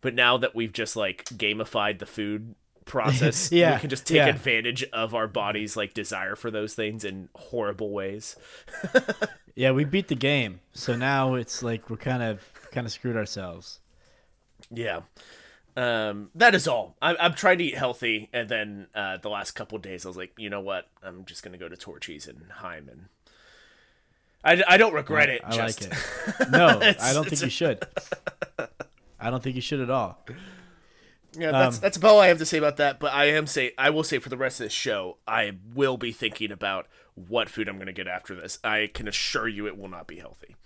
[0.00, 4.16] But now that we've just like gamified the food process Yeah, we can just take
[4.16, 4.26] yeah.
[4.26, 8.36] advantage of our body's like desire for those things in horrible ways.
[9.58, 10.60] Yeah we beat the game.
[10.74, 12.42] So now it's like we're kind of
[12.72, 13.80] kind of screwed ourselves
[14.70, 15.00] Yeah.
[15.76, 16.96] Um, that is all.
[17.02, 20.08] I, I'm trying to eat healthy, and then uh, the last couple of days, I
[20.08, 20.88] was like, you know what?
[21.02, 23.08] I'm just gonna go to Torchy's and Heim, and
[24.42, 25.42] I, I don't regret it.
[25.44, 27.84] i just, like it no i don't think you should
[29.20, 30.24] i don't think you should at all
[31.36, 32.98] Yeah, that's Um, that's about all I have to say about that.
[32.98, 35.98] But I am say I will say for the rest of this show, I will
[35.98, 38.58] be thinking about what food I'm gonna get after this.
[38.64, 40.56] I can assure you, it will not be healthy.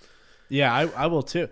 [0.48, 1.48] Yeah, I, I will too.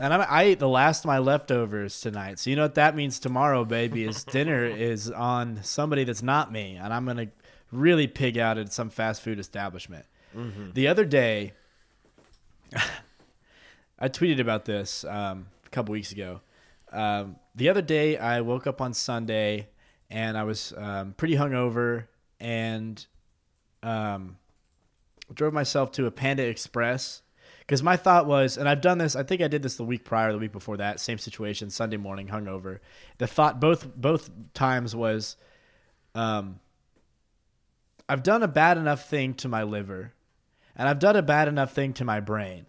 [0.00, 2.38] And I'm, I ate the last of my leftovers tonight.
[2.38, 6.50] So you know what that means tomorrow, baby, is dinner is on somebody that's not
[6.50, 6.76] me.
[6.76, 7.28] And I'm going to
[7.70, 10.06] really pig out at some fast food establishment.
[10.72, 11.52] The other day,
[13.98, 16.40] I tweeted about this um, a couple weeks ago.
[16.92, 19.68] Um, the other day, I woke up on Sunday
[20.08, 22.06] and I was um, pretty hungover
[22.40, 23.04] and
[23.82, 24.38] um,
[25.34, 27.20] drove myself to a Panda Express
[27.70, 29.14] because my thought was, and I've done this.
[29.14, 31.98] I think I did this the week prior, the week before that, same situation, Sunday
[31.98, 32.80] morning, hungover.
[33.18, 35.36] The thought both both times was,
[36.16, 36.58] um,
[38.08, 40.12] I've done a bad enough thing to my liver,
[40.74, 42.66] and I've done a bad enough thing to my brain,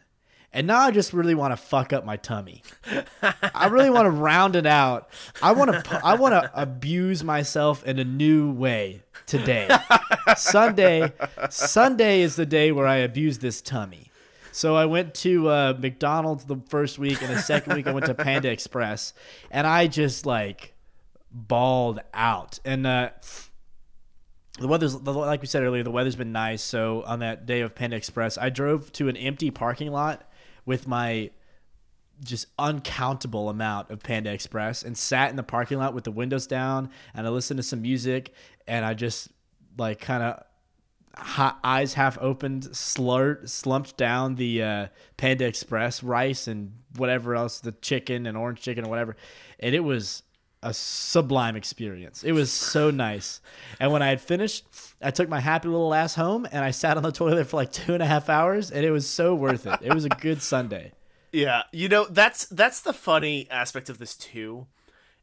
[0.54, 2.62] and now I just really want to fuck up my tummy.
[3.56, 5.10] I really want to round it out.
[5.42, 9.68] I want to I want to abuse myself in a new way today.
[10.38, 11.12] Sunday
[11.50, 14.11] Sunday is the day where I abuse this tummy.
[14.52, 18.06] So I went to uh, McDonald's the first week, and the second week I went
[18.08, 19.14] to Panda Express,
[19.50, 20.74] and I just like
[21.32, 22.60] balled out.
[22.66, 23.12] And uh,
[24.60, 26.62] the weather's like we said earlier, the weather's been nice.
[26.62, 30.30] So on that day of Panda Express, I drove to an empty parking lot
[30.66, 31.32] with my
[32.24, 36.46] just uncountable amount of Panda Express and sat in the parking lot with the windows
[36.46, 38.34] down and I listened to some music
[38.68, 39.30] and I just
[39.78, 40.44] like kind of
[41.16, 47.74] eyes half opened slurred slumped down the uh, Panda Express rice and whatever else the
[47.74, 49.16] chicken and orange chicken or whatever
[49.60, 50.24] and it was
[50.64, 52.24] a sublime experience.
[52.24, 53.42] It was so nice.
[53.80, 54.66] And when I had finished,
[55.02, 57.72] I took my happy little ass home and I sat on the toilet for like
[57.72, 59.80] two and a half hours, and it was so worth it.
[59.82, 60.92] It was a good Sunday.
[61.32, 64.68] Yeah, you know that's that's the funny aspect of this too,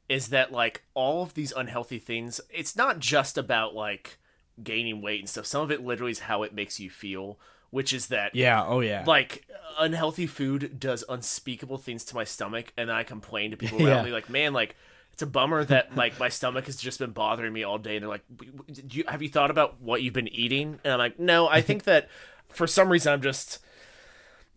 [0.09, 2.41] is that like all of these unhealthy things.
[2.51, 4.19] It's not just about like
[4.63, 5.47] gaining weight and stuff.
[5.47, 7.39] Some of it literally is how it makes you feel,
[7.71, 8.65] which is that Yeah.
[8.65, 9.05] Oh yeah.
[9.07, 9.47] like
[9.79, 13.89] unhealthy food does unspeakable things to my stomach, and I complain to people Yeah.
[13.97, 14.77] around me like, man, like.
[15.13, 17.97] It's a bummer that like my stomach has just been bothering me all day.
[17.97, 20.79] And they're like, "W- w- do you, "Have you thought about what you've been eating?"
[20.85, 22.09] And I'm like, "No, I think that
[22.49, 23.59] for some reason I'm just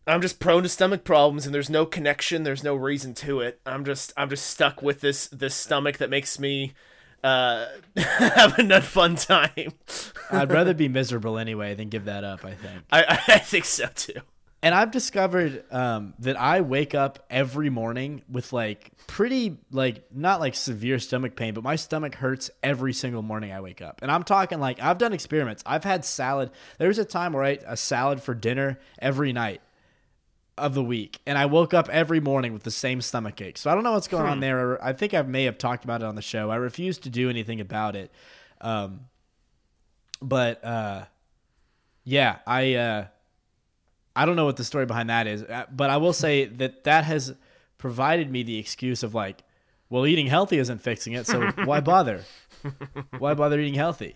[0.05, 3.59] I'm just prone to stomach problems and there's no connection, there's no reason to it.
[3.65, 6.73] I'm just I'm just stuck with this this stomach that makes me
[7.23, 9.73] uh have a fun time.
[10.31, 12.45] I'd rather be miserable anyway than give that up.
[12.45, 12.83] I think.
[12.91, 14.21] I I think so too.
[14.63, 20.39] And I've discovered um, that I wake up every morning with like pretty like not
[20.39, 23.99] like severe stomach pain, but my stomach hurts every single morning I wake up.
[24.03, 25.63] And I'm talking like I've done experiments.
[25.65, 26.51] I've had salad.
[26.77, 29.61] There was a time where I ate a salad for dinner every night
[30.57, 33.57] of the week, and I woke up every morning with the same stomach ache.
[33.57, 34.83] So I don't know what's going on there.
[34.83, 36.49] I think I may have talked about it on the show.
[36.49, 38.11] I refuse to do anything about it.
[38.59, 39.01] Um,
[40.21, 41.05] but uh,
[42.03, 42.75] yeah, I.
[42.75, 43.05] Uh,
[44.13, 46.83] I don't know what the story behind that is, uh, but I will say that
[46.83, 47.33] that has
[47.77, 49.43] provided me the excuse of like,
[49.89, 52.23] well, eating healthy isn't fixing it, so why bother?
[53.17, 54.15] Why bother eating healthy?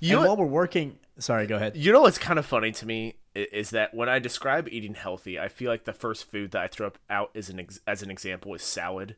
[0.00, 1.76] You and while we're working, sorry, go ahead.
[1.76, 5.38] you know what's kind of funny to me is that when I describe eating healthy,
[5.38, 8.02] I feel like the first food that I throw up out as an ex- as
[8.02, 9.16] an example is salad.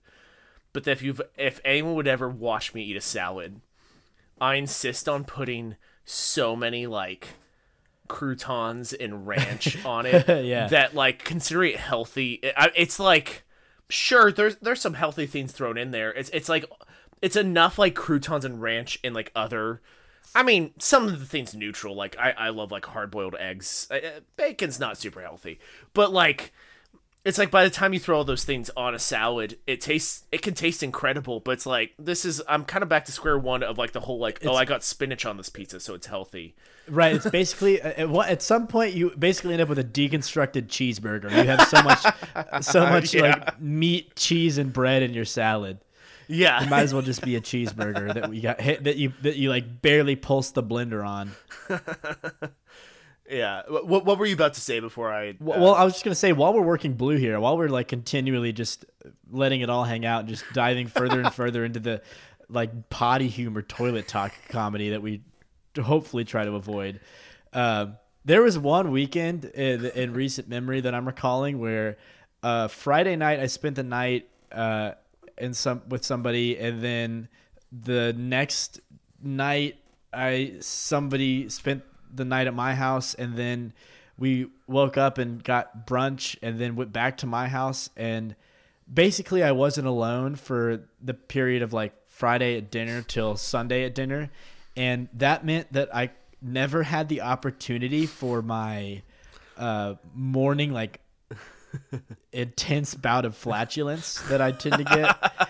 [0.72, 3.61] But if you've if anyone would ever watch me eat a salad,
[4.40, 7.28] I insist on putting so many like
[8.09, 10.68] croutons and ranch on it Yeah.
[10.68, 13.42] that like consider it healthy it, it's like
[13.88, 16.64] sure there's there's some healthy things thrown in there it's it's like
[17.22, 19.80] it's enough like croutons and ranch and like other
[20.35, 21.95] I mean, some of the things neutral.
[21.95, 23.89] Like I, I love like hard boiled eggs.
[24.37, 25.59] Bacon's not super healthy,
[25.95, 26.53] but like
[27.25, 30.25] it's like by the time you throw all those things on a salad, it tastes
[30.31, 31.41] it can taste incredible.
[31.41, 34.01] But it's like this is I'm kind of back to square one of like the
[34.01, 36.55] whole like oh I got spinach on this pizza, so it's healthy.
[36.89, 41.31] Right, it's basically at, at some point you basically end up with a deconstructed cheeseburger.
[41.31, 42.05] You have so much,
[42.65, 43.23] so much Yeah.
[43.23, 45.79] like meat, cheese, and bread in your salad.
[46.29, 49.12] Yeah, It might as well just be a cheeseburger that we got hit that you
[49.23, 51.31] that you like barely pulse the blender on.
[53.31, 53.62] yeah.
[53.69, 55.31] What, what were you about to say before I?
[55.31, 57.89] uh, Well, I was just gonna say while we're working blue here, while we're like
[57.89, 58.85] continually just
[59.31, 62.03] letting it all hang out and just diving further and further into the
[62.49, 65.23] like potty humor toilet talk comedy that we
[65.81, 67.01] hopefully try to avoid.
[67.53, 67.87] Uh,
[68.25, 71.97] there was one weekend in, in recent memory that I'm recalling where
[72.43, 74.93] uh, Friday night I spent the night uh,
[75.38, 77.29] in some with somebody, and then
[77.70, 78.81] the next
[79.22, 79.77] night
[80.12, 83.72] I somebody spent the night at my house, and then
[84.18, 88.35] we woke up and got brunch, and then went back to my house, and
[88.92, 93.94] basically I wasn't alone for the period of like Friday at dinner till Sunday at
[93.94, 94.31] dinner,
[94.77, 99.03] and that meant that I never had the opportunity for my
[99.57, 101.01] uh, morning like
[102.33, 105.49] intense bout of flatulence that I tend to get.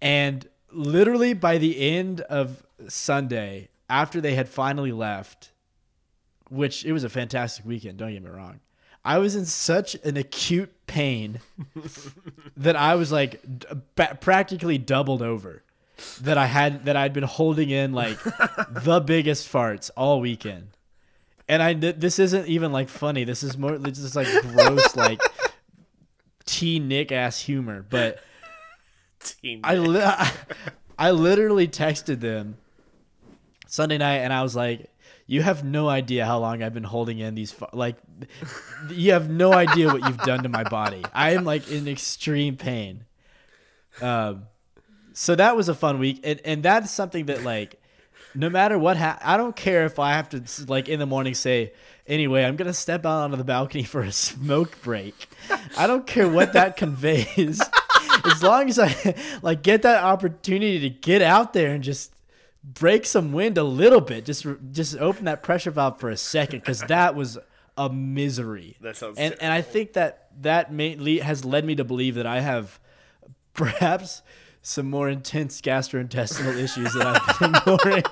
[0.00, 5.52] and literally by the end of Sunday, after they had finally left,
[6.48, 8.60] which it was a fantastic weekend, don't get me wrong.
[9.04, 11.40] I was in such an acute pain
[12.56, 13.66] that I was like d-
[14.20, 15.62] practically doubled over.
[16.22, 18.20] That I had that I'd been holding in like
[18.68, 20.70] the biggest farts all weekend,
[21.48, 23.24] and I th- this isn't even like funny.
[23.24, 25.20] This is more this is like gross like
[26.46, 27.84] T Nick ass humor.
[27.88, 28.18] But.
[29.64, 30.28] I li-
[30.98, 32.58] I literally texted them
[33.66, 34.90] Sunday night, and I was like,
[35.26, 37.50] "You have no idea how long I've been holding in these.
[37.50, 37.96] Fu- like,
[38.90, 41.02] you have no idea what you've done to my body.
[41.12, 43.06] I am like in extreme pain."
[44.02, 44.44] Um,
[45.12, 47.80] so that was a fun week, and and that's something that like
[48.34, 51.34] no matter what ha- I don't care if I have to like in the morning
[51.34, 51.72] say
[52.06, 55.28] anyway I'm gonna step out onto the balcony for a smoke break.
[55.78, 57.60] I don't care what that conveys.
[58.24, 62.12] As long as I like get that opportunity to get out there and just
[62.62, 66.60] break some wind a little bit just just open that pressure valve for a second
[66.60, 67.38] because that was
[67.76, 68.76] a misery.
[68.80, 72.14] That sounds and and I think that that may, le- has led me to believe
[72.16, 72.80] that I have
[73.52, 74.22] perhaps
[74.62, 78.02] some more intense gastrointestinal issues that I've been ignoring.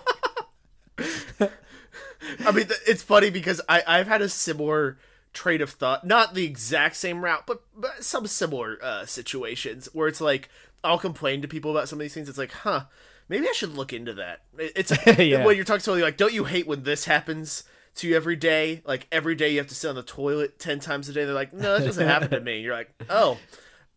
[2.47, 4.99] I mean, it's funny because I I've had a similar
[5.33, 10.07] train of thought, not the exact same route, but, but some similar uh, situations where
[10.09, 10.49] it's like
[10.85, 12.29] I'll complain to people about some of these things.
[12.29, 12.85] It's like, huh,
[13.29, 14.43] maybe I should look into that.
[14.59, 15.45] It's Yeah.
[15.45, 17.65] when you're talking to somebody like, don't you hate when this happens?
[17.97, 20.81] To you every day, like every day you have to sit on the toilet ten
[20.81, 21.27] times a day.
[21.27, 22.61] They're like, no, that doesn't happen to me.
[22.61, 23.37] You're like, oh,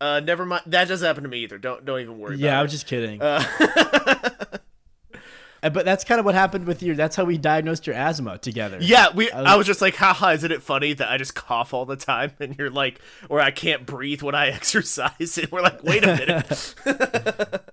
[0.02, 0.64] uh, never mind.
[0.66, 1.58] That doesn't happen to me either.
[1.58, 2.36] Don't don't even worry.
[2.36, 3.22] Yeah, I was just kidding.
[3.22, 3.42] Uh,
[5.70, 6.96] but that's kind of what happened with your.
[6.96, 8.78] That's how we diagnosed your asthma together.
[8.82, 9.26] Yeah, we.
[9.26, 11.96] was- I was just like, haha, isn't it funny that I just cough all the
[11.96, 13.00] time, and you're like,
[13.30, 17.62] or I can't breathe when I exercise, and we're like, wait a minute.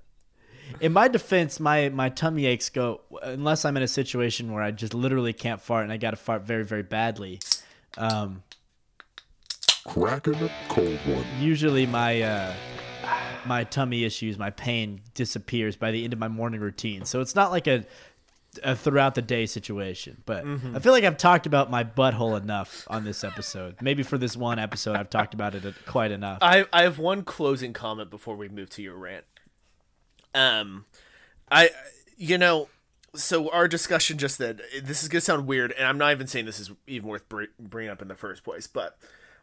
[0.81, 4.73] In my defense, my my tummy aches go unless I'm in a situation where I
[4.73, 7.39] just literally can't fart and I got to fart very very badly.
[7.97, 8.43] Um,
[9.87, 11.25] Cracking a cold one.
[11.39, 12.53] usually my uh,
[13.47, 17.05] my tummy issues, my pain disappears by the end of my morning routine.
[17.05, 17.85] So it's not like a,
[18.63, 20.23] a throughout the day situation.
[20.27, 23.77] But I feel like I've talked about my butthole enough on this episode.
[23.81, 26.39] Maybe for this one episode, I've talked about it quite enough.
[26.43, 29.25] I I have one closing comment before we move to your rant.
[30.35, 30.87] Um,
[31.51, 31.71] I
[32.17, 32.69] you know,
[33.15, 34.61] so our discussion just then.
[34.83, 37.45] This is gonna sound weird, and I'm not even saying this is even worth br-
[37.59, 38.99] bringing up in the first place, but.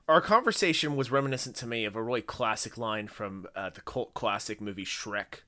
[0.09, 4.15] Our conversation was reminiscent to me of a really classic line from uh, the cult
[4.15, 5.41] classic movie Shrek,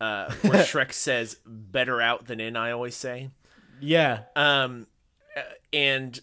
[0.00, 3.30] uh, where Shrek says, "Better out than in." I always say,
[3.80, 4.88] yeah, Um,
[5.36, 6.18] uh, and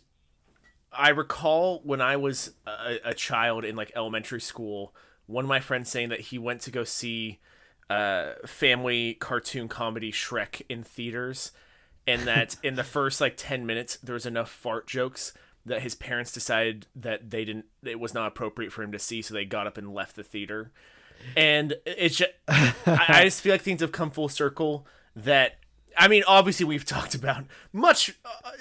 [0.91, 4.93] I recall when I was a, a child in like elementary school,
[5.25, 7.39] one of my friends saying that he went to go see
[7.89, 11.53] uh, family cartoon comedy Shrek in theaters,
[12.05, 15.31] and that in the first like ten minutes there was enough fart jokes
[15.65, 19.21] that his parents decided that they didn't it was not appropriate for him to see,
[19.21, 20.71] so they got up and left the theater.
[21.37, 24.87] And it's just, I, I just feel like things have come full circle.
[25.15, 25.57] That
[25.97, 28.51] I mean, obviously we've talked about much uh,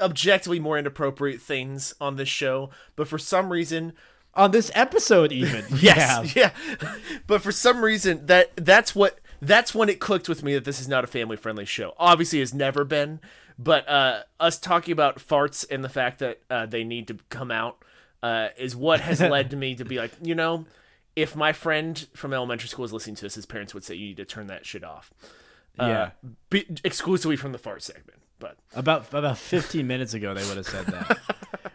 [0.00, 3.92] objectively more inappropriate things on this show, but for some reason,
[4.34, 5.64] on this episode even.
[5.76, 6.50] yes, Yeah.
[6.82, 6.94] yeah.
[7.26, 10.80] But for some reason, that that's what that's when it clicked with me that this
[10.80, 11.94] is not a family friendly show.
[11.98, 13.20] Obviously, has never been.
[13.62, 17.50] But uh, us talking about farts and the fact that uh, they need to come
[17.50, 17.84] out
[18.22, 20.64] uh, is what has led to me to be like, you know,
[21.14, 24.06] if my friend from elementary school is listening to this, his parents would say you
[24.06, 25.12] need to turn that shit off.
[25.78, 26.10] Uh, Yeah.
[26.48, 28.22] be, exclusively from the fart segment.
[28.38, 31.18] But About about 15 minutes ago, they would have said that.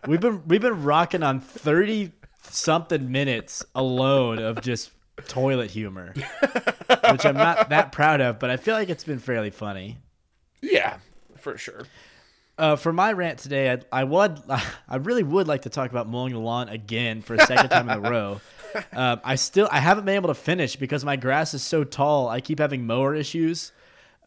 [0.07, 4.89] we've been we've been rocking on 30 something minutes alone of just
[5.27, 6.13] toilet humor,
[7.11, 9.97] which I'm not that proud of, but I feel like it's been fairly funny.
[10.63, 10.97] yeah,
[11.51, 11.83] for sure.
[12.57, 14.41] Uh, for my rant today, I, I would,
[14.89, 17.89] I really would like to talk about mowing the lawn again for a second time
[17.89, 18.41] in a row.
[18.91, 22.27] Um, I still, I haven't been able to finish because my grass is so tall.
[22.27, 23.71] I keep having mower issues.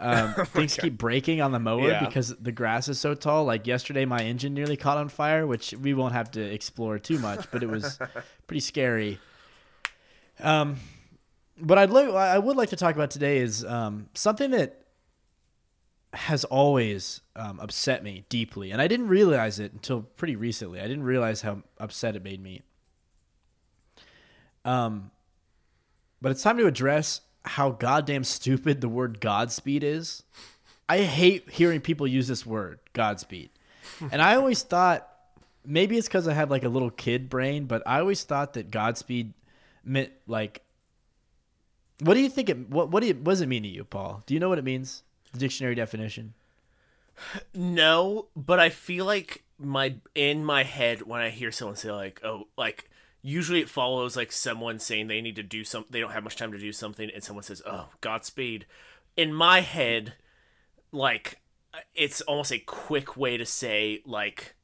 [0.01, 2.07] Um, things keep breaking on the mower Yeah.
[2.07, 3.45] because the grass is so tall.
[3.45, 7.19] Like yesterday, my engine nearly caught on fire, which we won't have to explore too
[7.19, 7.99] much, but it was
[8.47, 9.19] pretty scary.
[10.41, 10.77] Um,
[11.61, 14.81] but I'd like, I would like to talk about today is um, something that
[16.15, 20.81] has always um, upset me deeply, and I didn't realize it until pretty recently.
[20.81, 22.63] I didn't realize how upset it made me.
[24.65, 25.11] Um,
[26.21, 30.23] but it's time to address how goddamn stupid the word Godspeed is.
[30.89, 33.51] I hate hearing people use this word, Godspeed,
[34.11, 35.07] and I always thought
[35.65, 38.71] maybe it's because I have like a little kid brain, but I always thought that
[38.71, 39.35] Godspeed
[39.85, 40.63] meant like.
[42.01, 42.71] What do you think it?
[42.71, 44.23] What what, do you, what does it mean to you, Paul?
[44.25, 45.03] Do you know what it means?
[45.33, 46.35] The dictionary definition.
[47.55, 52.21] No, but I feel like my in my head when I hear someone say like,
[52.25, 52.89] "Oh, like,"
[53.23, 56.37] usually it follows like someone saying they need to do something, they don't have much
[56.37, 58.67] time to do something, and someone says, "Oh, Godspeed."
[59.17, 60.15] In my head,
[60.93, 61.41] like
[61.95, 64.55] it's almost a quick way to say like,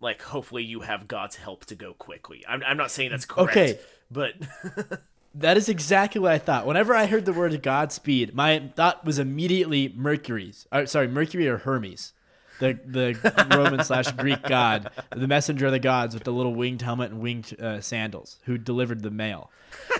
[0.00, 2.44] like hopefully you have God's help to go quickly.
[2.48, 3.78] I'm I'm not saying that's correct, Okay.
[4.10, 4.34] but
[5.38, 6.66] That is exactly what I thought.
[6.66, 10.66] Whenever I heard the word Godspeed, my thought was immediately Mercury's.
[10.72, 12.12] Or, sorry, Mercury or Hermes.
[12.60, 16.82] the the Roman slash Greek god, the messenger of the gods with the little winged
[16.82, 19.50] helmet and winged uh, sandals, who delivered the mail.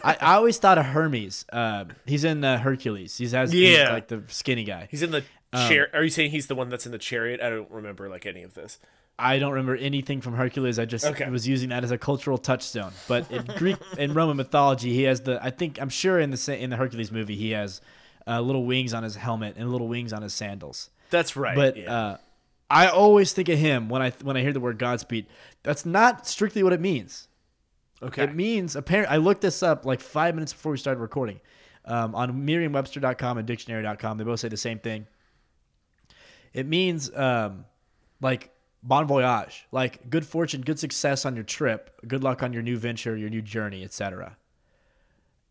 [0.03, 1.45] I, I always thought of Hermes.
[1.53, 3.16] Uh, he's in uh, Hercules.
[3.16, 3.93] He's has he's Yeah.
[3.93, 4.89] like the skinny guy.
[4.91, 5.22] He's in the
[5.53, 5.89] Um, chair.
[5.95, 7.41] Are you saying he's the one that's in the chariot?
[7.41, 8.78] I don't remember like any of this.
[9.18, 10.78] I don't remember anything from Hercules.
[10.78, 11.28] I just Okay.
[11.28, 12.92] was using that as a cultural touchstone.
[13.08, 15.42] But in Greek and Roman mythology, he has the.
[15.44, 17.80] I think I'm sure in the in the Hercules movie, he has
[18.26, 20.90] uh, little wings on his helmet and little wings on his sandals.
[21.10, 21.56] That's right.
[21.56, 21.92] But yeah.
[21.92, 22.16] uh,
[22.70, 25.26] I always think of him when I when I hear the word Godspeed.
[25.64, 27.26] That's not strictly what it means.
[28.02, 28.22] okay.
[28.24, 29.12] It means apparently.
[29.14, 31.40] I looked this up like five minutes before we started recording.
[31.84, 35.06] Um, on Merriam-Webster.com and Dictionary.com, they both say the same thing.
[36.52, 37.64] It means um,
[38.20, 38.50] like
[38.82, 42.76] bon voyage, like good fortune, good success on your trip, good luck on your new
[42.78, 44.36] venture, your new journey, etc.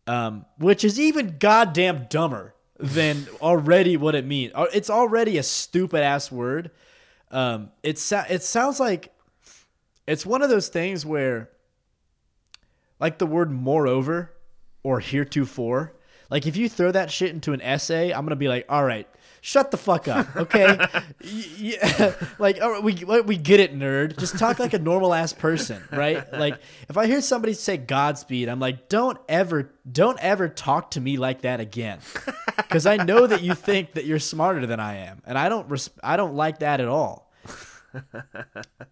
[0.06, 4.52] Um, which is even goddamn dumber than already what it means.
[4.54, 6.70] Uh, It's already a stupid ass word.
[7.30, 9.12] Um, it so- it sounds like
[10.06, 11.50] it's one of those things where
[12.98, 14.32] like the word moreover
[14.82, 15.92] or heretofore.
[16.30, 19.06] Like if you throw that shit into an essay, I'm gonna be like, all right,
[19.40, 20.78] shut the fuck up, okay?
[21.20, 24.16] Yeah, like we we get it, nerd.
[24.18, 26.32] Just talk like a normal ass person, right?
[26.32, 31.00] Like if I hear somebody say Godspeed, I'm like, don't ever, don't ever talk to
[31.00, 31.98] me like that again,
[32.56, 35.68] because I know that you think that you're smarter than I am, and I don't,
[35.68, 37.30] res- I don't like that at all.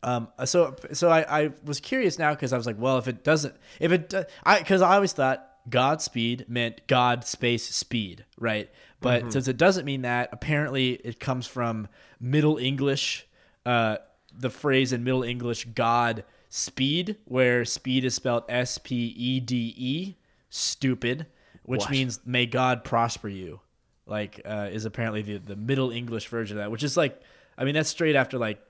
[0.02, 3.22] Um, so so I, I was curious now because I was like, well, if it
[3.24, 8.70] doesn't, if it, I because I always thought Godspeed meant God space speed, right?
[9.06, 11.88] But since it doesn't mean that, apparently it comes from
[12.20, 13.26] Middle English,
[13.64, 13.98] uh,
[14.36, 19.74] the phrase in Middle English God speed, where speed is spelled S P E D
[19.76, 20.16] E,
[20.50, 21.26] stupid,
[21.64, 21.90] which What?
[21.90, 23.60] means may God prosper you.
[24.06, 27.20] Like uh, is apparently the the Middle English version of that, which is like,
[27.58, 28.60] I mean that's straight after like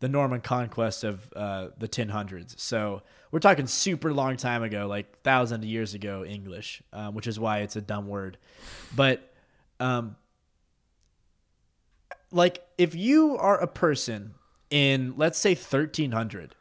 [0.00, 2.58] the Norman conquest of uh, the 1000s.
[2.58, 7.40] So we're talking super long time ago, like thousand years ago English, um, which is
[7.40, 8.38] why it's a dumb word.
[8.94, 9.33] But
[9.80, 10.16] um,
[12.30, 14.34] like if you are a person
[14.70, 16.54] in let's say 1300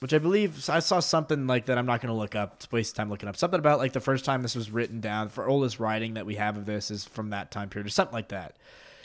[0.00, 1.76] which I believe I saw something like that.
[1.76, 2.54] I'm not going to look up.
[2.56, 5.28] It's waste time looking up something about like the first time this was written down.
[5.28, 8.14] For oldest writing that we have of this is from that time period or something
[8.14, 8.56] like that.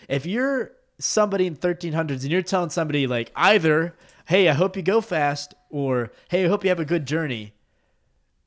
[0.07, 3.93] If you're somebody in 1300s and you're telling somebody like either,
[4.27, 7.53] "Hey, I hope you go fast," or "Hey, I hope you have a good journey,"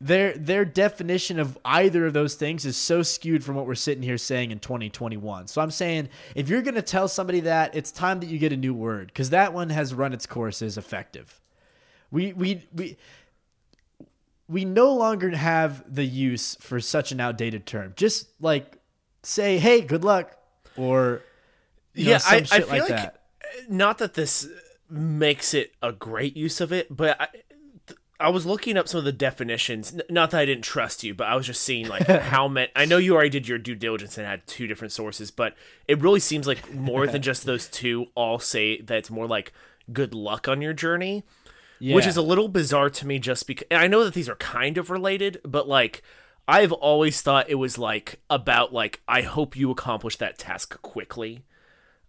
[0.01, 4.03] their their definition of either of those things is so skewed from what we're sitting
[4.03, 5.49] here saying in 2021.
[5.49, 8.53] So I'm saying if you're going to tell somebody that, it's time that you get
[8.53, 11.40] a new word because that one has run its course as effective.
[12.11, 12.96] We we we
[14.49, 17.92] we no longer have the use for such an outdated term.
[17.96, 18.78] Just like
[19.24, 20.36] say, "Hey, good luck,"
[20.76, 21.22] or
[21.94, 23.22] you know, yeah, some I, I shit feel like, that.
[23.68, 24.49] not that this
[24.88, 27.28] makes it a great use of it, but I,
[28.21, 29.93] I was looking up some of the definitions.
[29.95, 32.69] N- Not that I didn't trust you, but I was just seeing like how many.
[32.75, 35.55] I know you already did your due diligence and had two different sources, but
[35.87, 39.53] it really seems like more than just those two all say that it's more like
[39.93, 41.25] good luck on your journey,
[41.81, 43.19] which is a little bizarre to me.
[43.19, 46.03] Just because I know that these are kind of related, but like.
[46.51, 51.43] I've always thought it was like about like I hope you accomplish that task quickly.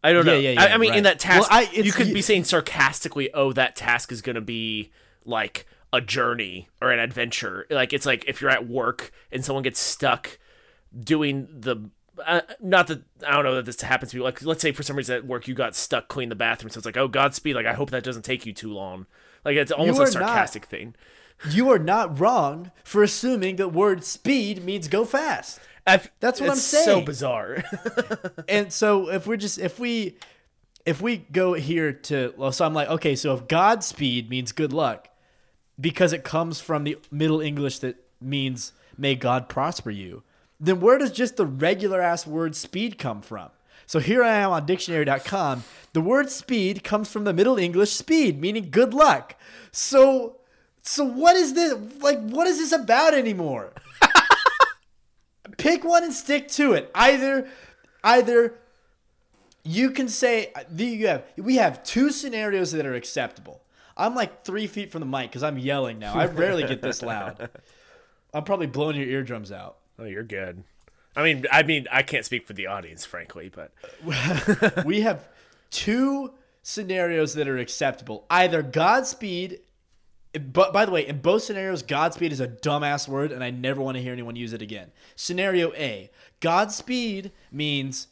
[0.01, 0.39] I don't Yeah, know.
[0.39, 3.29] yeah, I, yeah, I mean, in that task, Well, I- you could be saying sarcastically,
[3.33, 4.91] "Oh, that task is going to be
[5.25, 9.63] like a journey or an adventure." Like it's like if you're at work and someone
[9.63, 10.37] gets stuck
[11.03, 11.89] doing the.
[12.25, 14.23] Uh, not that I don't know that this happens to you.
[14.23, 16.77] Like, let's say for some reason at work you got stuck cleaning the bathroom, so
[16.77, 19.05] it's like, "Oh, Godspeed!" Like, I hope that doesn't take you too long.
[19.45, 20.95] Like, it's almost a are not- sarcastic thing.
[21.49, 25.61] You are not wrong for assuming that word speed means go fast.
[25.87, 26.83] I've- That's what I'm saying.
[26.83, 27.63] So bizarre.
[28.49, 30.17] and so if we're just if we
[30.85, 34.73] if we go here to well so i'm like okay so if godspeed means good
[34.73, 35.07] luck
[35.79, 40.23] because it comes from the middle english that means may god prosper you.
[40.59, 43.49] Then where does just the regular ass word speed come from?
[43.85, 45.63] So here i am on dictionary.com
[45.93, 49.35] the word speed comes from the middle english speed meaning good luck.
[49.71, 50.35] So
[50.81, 53.71] so what is this like what is this about anymore?
[55.57, 56.89] Pick one and stick to it.
[56.95, 57.49] Either,
[58.03, 58.55] either
[59.63, 63.61] you can say uh, the- you have we have two scenarios that are acceptable.
[63.99, 66.15] I'm like three feet from the mic because I'm yelling now.
[66.15, 67.49] I rarely get this loud.
[68.33, 69.77] I'm probably blowing your eardrums out.
[69.99, 70.63] oh, you're good.
[71.15, 73.73] I mean, I mean, I can't speak for the audience, frankly, but
[74.85, 75.27] we have
[75.69, 76.33] two
[76.63, 78.25] scenarios that are acceptable.
[78.29, 79.59] Either Godspeed,
[80.33, 83.81] but by the way, in both scenarios, Godspeed is a dumbass word, and I never
[83.81, 84.91] want to hear anyone use it again.
[85.15, 88.07] Scenario A: Godspeed means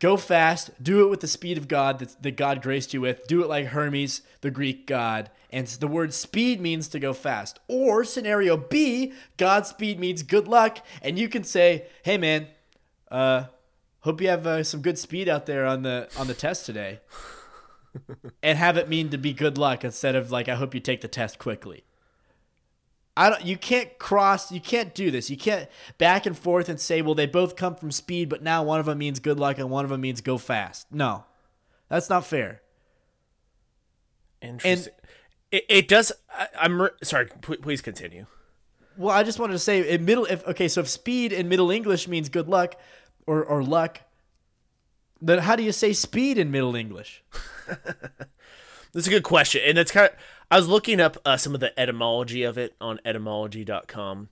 [0.00, 0.70] Go fast.
[0.82, 3.26] Do it with the speed of God that, that God graced you with.
[3.26, 5.30] Do it like Hermes, the Greek god.
[5.50, 7.60] And the word speed means to go fast.
[7.68, 10.78] Or scenario B, Godspeed means good luck.
[11.02, 12.46] And you can say, hey, man,
[13.10, 13.44] uh,
[14.00, 17.00] hope you have uh, some good speed out there on the on the test today.
[18.42, 21.02] and have it mean to be good luck instead of like, I hope you take
[21.02, 21.84] the test quickly.
[23.20, 23.44] I don't.
[23.44, 24.50] You can't cross.
[24.50, 25.28] You can't do this.
[25.28, 25.68] You can't
[25.98, 28.86] back and forth and say, well, they both come from speed, but now one of
[28.86, 30.86] them means good luck and one of them means go fast.
[30.90, 31.24] No,
[31.90, 32.62] that's not fair.
[34.40, 34.94] Interesting.
[35.52, 36.12] it, it does.
[36.34, 37.28] I, I'm re- sorry.
[37.42, 38.24] P- please continue.
[38.96, 40.24] Well, I just wanted to say in middle.
[40.24, 42.74] If okay, so if speed in Middle English means good luck,
[43.26, 44.00] or or luck,
[45.20, 47.22] then how do you say speed in Middle English?
[48.94, 50.16] That's a good question, and it's kind of.
[50.50, 54.28] I was looking up uh, some of the etymology of it on etymology.com.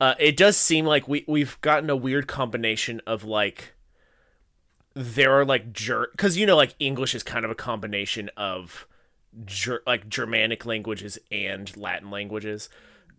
[0.00, 3.74] Uh, it does seem like we we've gotten a weird combination of like
[4.94, 8.86] there are like ger because you know like English is kind of a combination of
[9.44, 12.68] ger- like Germanic languages and Latin languages.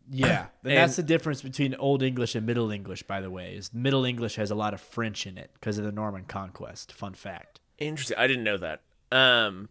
[0.10, 3.04] Yeah, and that's the difference between Old English and Middle English.
[3.04, 5.84] By the way, is Middle English has a lot of French in it because of
[5.84, 6.94] the Norman Conquest.
[6.94, 7.60] Fun fact.
[7.80, 8.18] Interesting.
[8.18, 8.82] I didn't know that.
[9.12, 9.70] Um,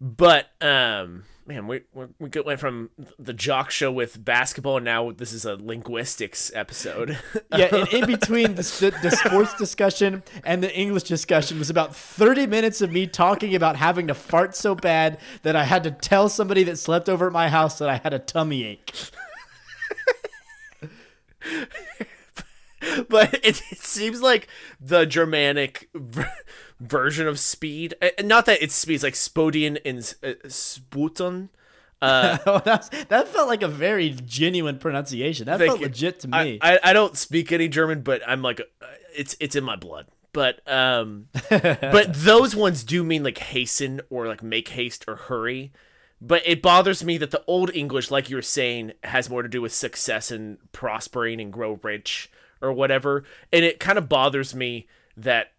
[0.00, 5.10] but um, man, we we we went from the jock show with basketball, and now
[5.10, 7.18] this is a linguistics episode.
[7.56, 11.96] Yeah, and in between the, the, the sports discussion and the English discussion was about
[11.96, 15.90] 30 minutes of me talking about having to fart so bad that I had to
[15.90, 18.92] tell somebody that slept over at my house that I had a tummy ache.
[23.08, 24.48] but it, it seems like
[24.80, 26.30] the Germanic ver-
[26.80, 27.94] version of speed.
[28.02, 31.48] uh, Not that it's speed, it's like Spodian and uh, Sputon.
[32.00, 35.46] Uh, Oh, that's, that felt like a very genuine pronunciation.
[35.46, 35.86] That felt you.
[35.86, 36.58] legit to me.
[36.62, 38.86] I, I don't speak any German, but I'm like, uh,
[39.16, 40.06] it's it's in my blood.
[40.32, 45.72] But um, but those ones do mean like hasten or like make haste or hurry.
[46.20, 49.48] But it bothers me that the old English, like you were saying, has more to
[49.48, 52.30] do with success and prospering and grow rich
[52.60, 53.24] or whatever.
[53.52, 54.86] And it kind of bothers me
[55.16, 55.52] that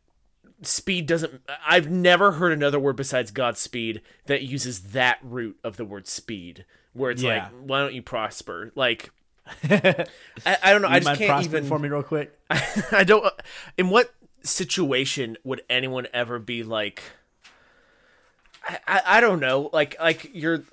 [0.61, 1.41] speed doesn't.
[1.67, 6.65] I've never heard another word besides Godspeed that uses that root of the word speed,
[6.93, 7.43] where it's Yeah.
[7.45, 8.71] like, why don't you prosper?
[8.75, 9.11] Like,
[9.63, 10.05] I,
[10.45, 10.89] I don't know.
[10.89, 11.65] I just can't even.
[11.65, 12.37] for me real quick?
[12.91, 13.25] I don't.
[13.25, 13.31] Uh,
[13.77, 17.01] in what situation would anyone ever be like?
[18.67, 19.69] I, I, I don't know.
[19.73, 20.63] Like like your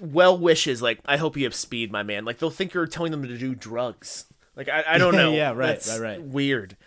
[0.00, 0.80] well wishes.
[0.80, 2.24] Like I hope you have speed, my man.
[2.24, 4.24] Like they'll think you're telling them to do drugs.
[4.56, 5.32] Like I, I don't know.
[5.32, 6.22] yeah, right, That's right, right.
[6.22, 6.76] Weird.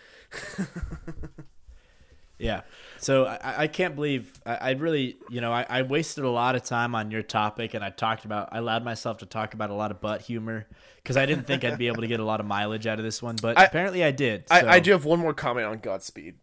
[2.38, 2.61] Yeah.
[2.99, 6.55] So I, I can't believe I, I really, you know, I, I wasted a lot
[6.55, 9.70] of time on your topic and I talked about, I allowed myself to talk about
[9.70, 12.26] a lot of butt humor because I didn't think I'd be able to get a
[12.26, 14.43] lot of mileage out of this one, but I- apparently I did.
[14.51, 16.36] I, so- I do have one more comment on Godspeed.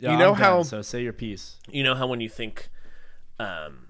[0.00, 1.56] Yeah, you know I'm done, how- So say your piece.
[1.70, 2.68] You know how when you think
[3.38, 3.88] um,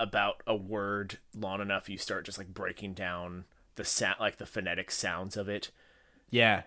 [0.00, 3.44] about a word long enough, you start just like breaking down
[3.76, 5.70] the sound, like the phonetic sounds of it.
[6.34, 6.62] Yeah.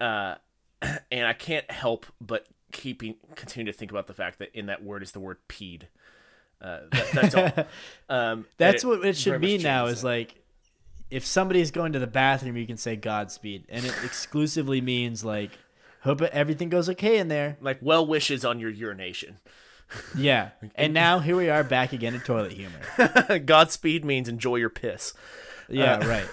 [0.81, 4.67] Uh, and I can't help but keeping continue to think about the fact that in
[4.67, 5.83] that word is the word peed.
[6.61, 7.65] Uh, that, that's all.
[8.09, 10.07] Um, That's and what it should be now is it.
[10.07, 10.35] like
[11.11, 13.65] if somebody's going to the bathroom, you can say Godspeed.
[13.69, 15.51] And it exclusively means like,
[16.01, 17.57] hope everything goes okay in there.
[17.61, 19.37] like well wishes on your urination.
[20.17, 20.49] Yeah.
[20.75, 23.39] And now here we are back again in toilet humor.
[23.45, 25.13] Godspeed means enjoy your piss.
[25.69, 26.27] Yeah, right.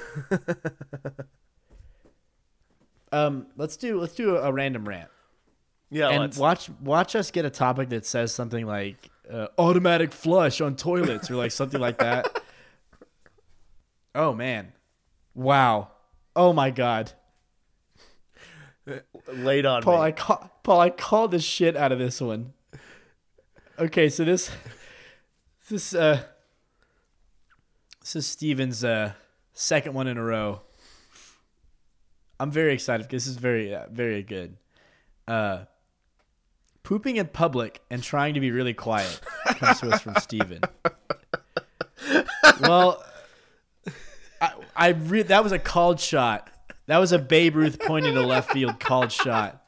[3.14, 5.08] Um, let's do let's do a, random rant
[5.90, 10.12] Yeah, and let's- watch watch us get a topic that says something like uh, automatic
[10.12, 12.42] flush on toilets or like something like that.
[14.14, 14.72] Oh man,
[15.34, 15.90] wow,
[16.36, 17.12] oh my god,
[19.32, 20.04] laid on Paul, me.
[20.04, 22.52] I call, Paul, I called the shit out of this one.
[23.78, 24.50] Okay, so this
[25.68, 26.22] this uh
[28.00, 29.12] this is Steven's uh
[29.52, 30.60] second one in a row.
[32.41, 34.57] I'm very excited because this is very uh, very good.
[35.26, 35.64] Uh
[36.82, 40.61] pooping in public and trying to be really quiet comes to us from Steven.
[42.61, 43.03] Well,
[44.41, 46.51] I, I re- that was a called shot.
[46.87, 49.64] That was a Babe Ruth pointing to left field called shot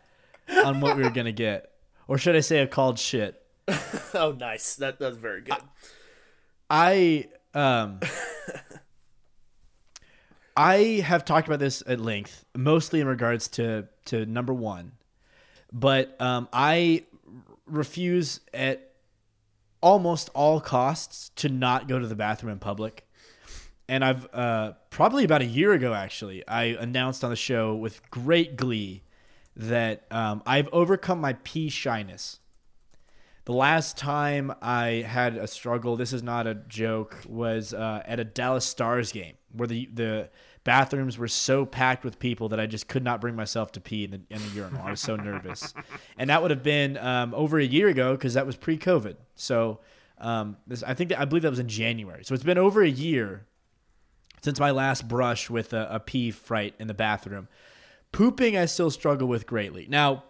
[0.65, 1.73] on what we were gonna get,
[2.07, 3.43] or should I say a called shit?
[4.15, 4.77] oh, nice.
[4.77, 5.57] That that's very good.
[6.69, 8.01] I um
[10.57, 14.93] I have talked about this at length, mostly in regards to to number one,
[15.73, 17.05] but um, I
[17.67, 18.93] refuse at
[19.81, 23.07] almost all costs to not go to the bathroom in public.
[23.89, 28.01] And I've uh, probably about a year ago, actually, I announced on the show with
[28.11, 29.03] great glee
[29.55, 32.41] that um, I've overcome my pee shyness.
[33.45, 38.19] The last time I had a struggle, this is not a joke, was uh, at
[38.19, 40.29] a Dallas Stars game where the the
[40.65, 44.03] bathrooms were so packed with people that I just could not bring myself to pee
[44.03, 44.83] in the, in the urinal.
[44.83, 45.73] I was so nervous,
[46.19, 49.17] and that would have been um, over a year ago because that was pre-COVID.
[49.37, 49.79] So
[50.19, 52.25] um, this, I think that, I believe that was in January.
[52.25, 53.47] So it's been over a year
[54.43, 57.49] since my last brush with a, a pee fright in the bathroom.
[58.13, 59.87] Pooping, I still struggle with greatly.
[59.89, 60.25] Now,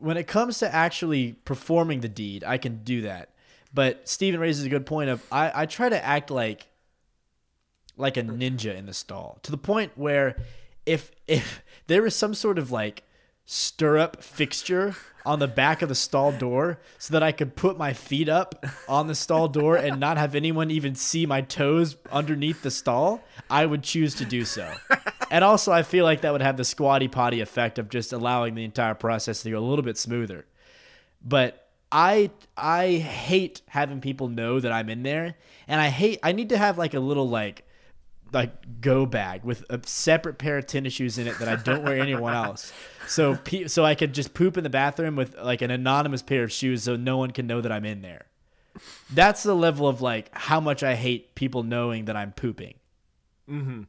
[0.00, 3.30] when it comes to actually performing the deed, I can do that.
[3.72, 6.66] But Steven raises a good point of I, I try to act like
[8.00, 10.36] like a ninja in the stall to the point where
[10.86, 13.02] if if there is some sort of like
[13.44, 14.94] stirrup fixture
[15.26, 18.64] on the back of the stall door so that I could put my feet up
[18.88, 23.22] on the stall door and not have anyone even see my toes underneath the stall,
[23.50, 24.72] I would choose to do so.
[25.30, 28.54] And also, I feel like that would have the squatty potty effect of just allowing
[28.54, 30.44] the entire process to go a little bit smoother.
[31.22, 35.36] But I I hate having people know that I'm in there,
[35.68, 37.64] and I hate I need to have like a little like
[38.32, 41.82] like go bag with a separate pair of tennis shoes in it that I don't
[41.82, 42.72] wear anyone else.
[43.06, 46.52] So so I could just poop in the bathroom with like an anonymous pair of
[46.52, 48.26] shoes so no one can know that I'm in there.
[49.12, 52.74] That's the level of like how much I hate people knowing that I'm pooping.
[53.50, 53.82] Mm-hmm.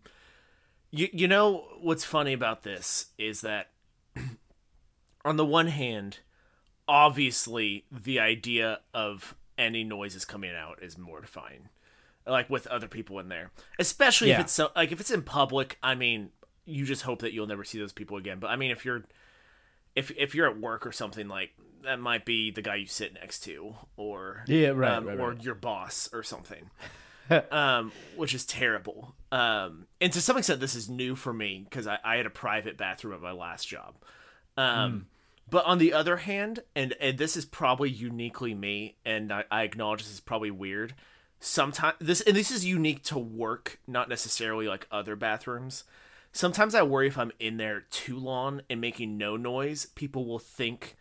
[0.90, 3.70] You you know what's funny about this is that
[5.24, 6.18] on the one hand,
[6.88, 11.70] obviously the idea of any noises coming out is mortifying.
[12.28, 13.52] Like with other people in there.
[13.80, 14.36] Especially Yeah.
[14.36, 16.30] if it's so like if it's in public, I mean,
[16.66, 18.40] you just hope that you'll never see those people again.
[18.40, 19.04] But I mean if you're
[19.96, 21.52] if if you're at work or something like
[21.84, 25.32] that might be the guy you sit next to or Yeah, right, um, right, or
[25.32, 25.44] right.
[25.44, 26.70] your boss or something
[27.52, 29.16] um, which is terrible.
[29.32, 32.30] Um, and to some extent, this is new for me because I, I had a
[32.32, 33.96] private bathroom at my last job.
[34.58, 35.08] Um,
[35.50, 39.64] But on the other hand, and, and this is probably uniquely me, and I, I
[39.64, 40.94] acknowledge this is probably weird.
[41.44, 45.84] Sometimes this and this is unique to work, not necessarily like other bathrooms.
[46.32, 50.38] Sometimes I worry if I'm in there too long and making no noise, people will
[50.38, 50.96] think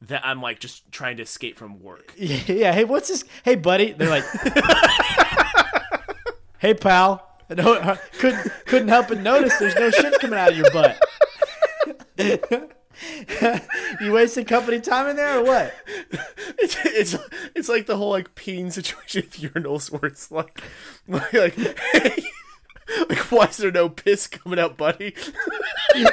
[0.00, 2.14] that I'm like just trying to escape from work.
[2.18, 3.22] Yeah, hey, what's this?
[3.44, 3.92] Hey, buddy.
[3.92, 4.24] They're like,
[6.58, 7.28] hey, pal.
[7.54, 10.98] No, uh, couldn't couldn't help but notice there's no shit coming out of your butt.
[14.00, 15.74] you wasting company time in there or what?
[16.58, 17.16] It's, it's
[17.54, 20.62] it's like the whole like peeing situation with urinals where it's like
[21.08, 22.24] like, like hey
[23.08, 25.14] like why is there no piss coming out, buddy?
[25.94, 26.10] yeah,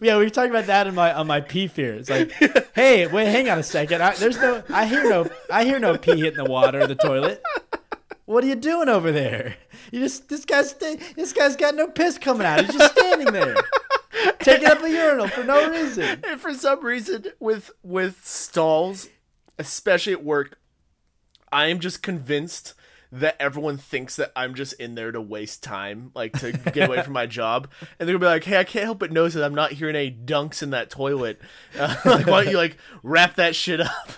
[0.00, 1.94] we were talking about that in my on my pee fear.
[1.94, 2.32] It's like,
[2.74, 4.02] hey, wait, hang on a second.
[4.02, 6.94] I, there's no, I hear no, I hear no pee hitting the water or the
[6.94, 7.42] toilet.
[8.26, 9.56] What are you doing over there?
[9.90, 12.64] You just this guy's this guy's got no piss coming out.
[12.64, 13.56] He's just standing there,
[14.40, 16.22] taking up the urinal for no reason.
[16.26, 19.08] And for some reason with with stalls,
[19.58, 20.58] especially at work,
[21.52, 22.74] I am just convinced
[23.10, 27.02] that everyone thinks that I'm just in there to waste time, like to get away
[27.02, 27.68] from my job.
[27.98, 29.96] And they're gonna be like, "Hey, I can't help but notice that I'm not hearing
[29.96, 31.40] any dunks in that toilet.
[31.78, 34.10] Uh, like, why don't you like wrap that shit up?"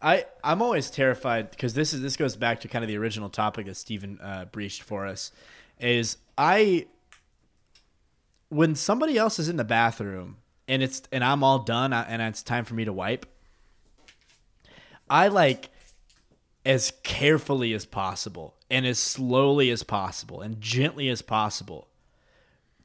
[0.00, 3.30] I I'm always terrified because this is this goes back to kind of the original
[3.30, 5.32] topic that Stephen uh, breached for us.
[5.80, 6.86] Is I
[8.54, 10.36] when somebody else is in the bathroom
[10.68, 13.26] and it's and I'm all done and it's time for me to wipe.
[15.10, 15.70] I like
[16.64, 21.88] as carefully as possible and as slowly as possible and gently as possible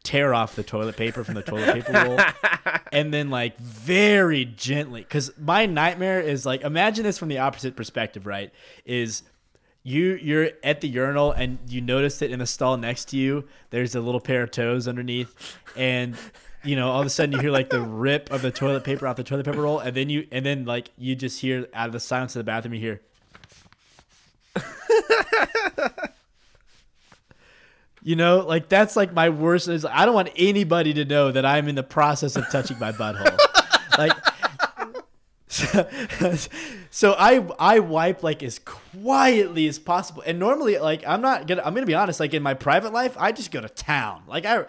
[0.04, 2.20] tear off the toilet paper from the toilet paper roll
[2.92, 7.76] and then like very gently because my nightmare is like imagine this from the opposite
[7.76, 8.52] perspective right
[8.86, 9.24] is
[9.90, 13.48] you you're at the urinal and you notice that in the stall next to you
[13.72, 16.16] there's a little pair of toes underneath and
[16.64, 19.08] you know all of a sudden you hear like the rip of the toilet paper
[19.08, 21.88] off the toilet paper roll and then you and then like you just hear out
[21.88, 23.02] of the silence of the bathroom you hear
[28.02, 29.68] You know, like that's like my worst.
[29.68, 32.92] Is I don't want anybody to know that I'm in the process of touching my
[32.92, 33.38] butthole.
[33.98, 34.14] like,
[35.50, 35.90] so,
[36.92, 40.24] so I I wipe like as quietly as possible.
[40.26, 41.64] And normally, like I'm not gonna.
[41.66, 42.20] I'm gonna be honest.
[42.20, 44.24] Like in my private life, I just go to town.
[44.28, 44.60] Like I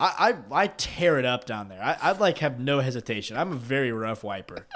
[0.00, 1.82] I I, I tear it up down there.
[1.82, 3.36] I, I like have no hesitation.
[3.36, 4.66] I'm a very rough wiper,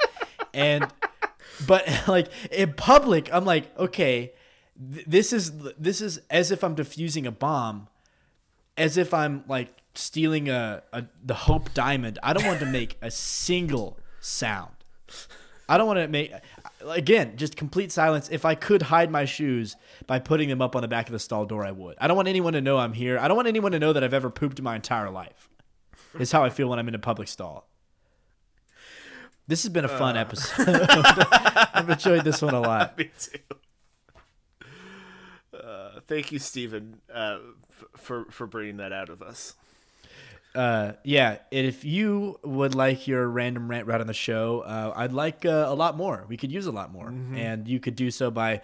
[0.53, 0.87] and
[1.67, 4.33] but like in public, I'm like okay.
[4.93, 7.89] th- This is this is as if I'm defusing a bomb
[8.77, 12.19] as if I'm like stealing a, a the Hope Diamond.
[12.23, 14.73] I don't want to make a single sound.
[15.69, 16.33] I don't want to make
[16.87, 18.29] again just complete silence.
[18.31, 21.19] If I could hide my shoes by putting them up on the back of the
[21.19, 21.97] stall door, I would.
[22.01, 23.19] I don't want anyone to know I'm here.
[23.19, 25.49] I don't want anyone to know that I've ever pooped my entire life.
[26.19, 27.69] Is how I feel when I'm in a public stall.
[29.47, 30.67] This has been a fun episode.
[31.75, 32.97] I've enjoyed this one a lot.
[32.99, 33.39] Me too.
[35.59, 37.39] Uh, thank you, Stephen, uh,
[37.71, 39.55] f- for for bringing that out of us.
[40.55, 44.93] Uh, yeah, and if you would like your random rant right on the show, uh,
[44.95, 46.25] I'd like uh, a lot more.
[46.29, 48.61] We could use a lot more, and you could do so by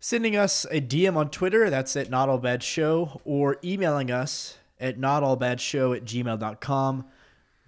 [0.00, 1.70] sending us a DM on Twitter.
[1.70, 7.04] That's at Not All Bad Show, or emailing us at notallbadshow at gmail.com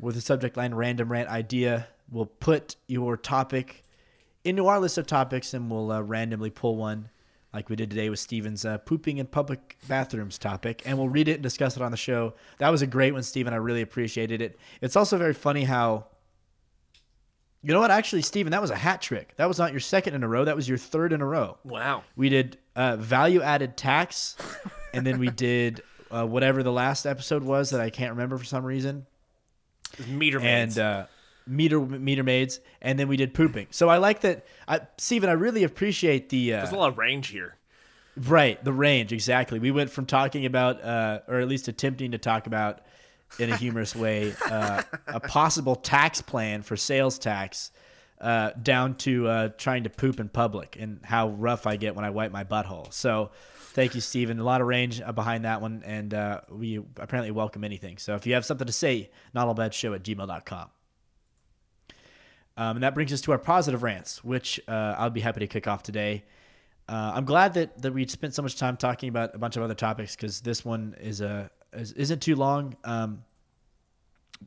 [0.01, 1.87] with the subject line random rant idea.
[2.11, 3.85] We'll put your topic
[4.43, 7.09] into our list of topics, and we'll uh, randomly pull one.
[7.55, 11.29] Like we did today with Steven's uh, pooping in public bathrooms topic, and we'll read
[11.29, 12.35] it and discuss it on the show.
[12.59, 13.55] That was a great one, Steven.
[13.55, 14.59] I really appreciated it.
[14.81, 16.07] It's also very funny how,
[17.63, 17.93] you know what?
[17.93, 19.35] Actually, Steven, that was a hat trick.
[19.37, 20.45] That was not your second in a row.
[20.45, 21.57] That was your third in a row.
[21.63, 22.03] Wow.
[22.17, 24.37] We did uh, value added tax,
[24.93, 25.81] and then we did
[26.11, 29.07] uh, whatever the last episode was that I can't remember for some reason
[30.09, 31.07] Meter and uh,
[31.47, 33.69] meter meter maids, and then we did pooping.
[33.71, 35.29] So I like that, I, Steven.
[35.29, 37.57] I really appreciate the uh, There's a lot of range here.
[38.17, 39.13] right the range.
[39.13, 39.59] Exactly.
[39.59, 42.81] We went from talking about, uh, or at least attempting to talk about,
[43.39, 47.71] in a humorous way, uh, a possible tax plan for sales tax.
[48.21, 52.07] Uh, down to uh, trying to poop in public and how rough I get when
[52.07, 52.91] I wipe my butthole.
[52.91, 53.33] So,
[53.75, 54.39] thank you, Stephen.
[54.39, 57.99] A lot of range uh, behind that one, and uh, we apparently welcome anything.
[57.99, 60.69] So, if you have something to say, notallbadshow at gmail.com.
[62.57, 65.47] Um, and that brings us to our positive rants, which uh, I'll be happy to
[65.47, 66.25] kick off today.
[66.89, 69.63] Uh, I'm glad that, that we spent so much time talking about a bunch of
[69.63, 72.77] other topics because this one is a is, isn't too long.
[72.85, 73.25] Um,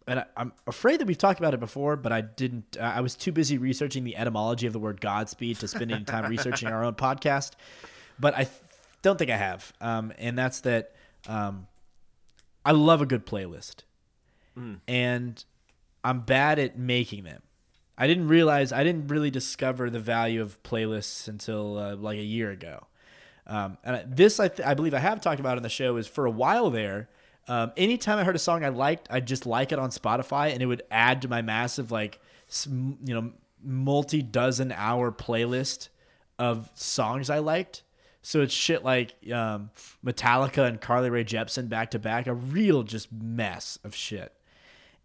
[0.08, 2.78] and I, I'm afraid that we've talked about it before, but I didn't.
[2.80, 6.04] Uh, I was too busy researching the etymology of the word Godspeed to spend any
[6.06, 7.54] time researching our own podcast.
[8.20, 8.62] But I th-
[9.02, 10.94] don't think I have, um, and that's that.
[11.28, 11.68] Um,
[12.64, 13.84] I love a good playlist,
[14.88, 15.44] and
[16.04, 17.42] I'm bad at making them.
[17.98, 22.24] I didn't realize I didn't really discover the value of playlists until uh, like a
[22.24, 22.86] year ago.
[23.48, 25.98] Um, and this, I, th- I believe, I have talked about on the show.
[25.98, 27.10] Is for a while there.
[27.48, 30.62] Um, anytime I heard a song I liked, I'd just like it on Spotify, and
[30.62, 33.32] it would add to my massive, like, sm- you know,
[33.64, 35.88] multi dozen hour playlist
[36.38, 37.84] of songs I liked.
[38.22, 39.72] So it's shit like um,
[40.06, 44.34] Metallica and Carly Rae Jepsen back to back, a real just mess of shit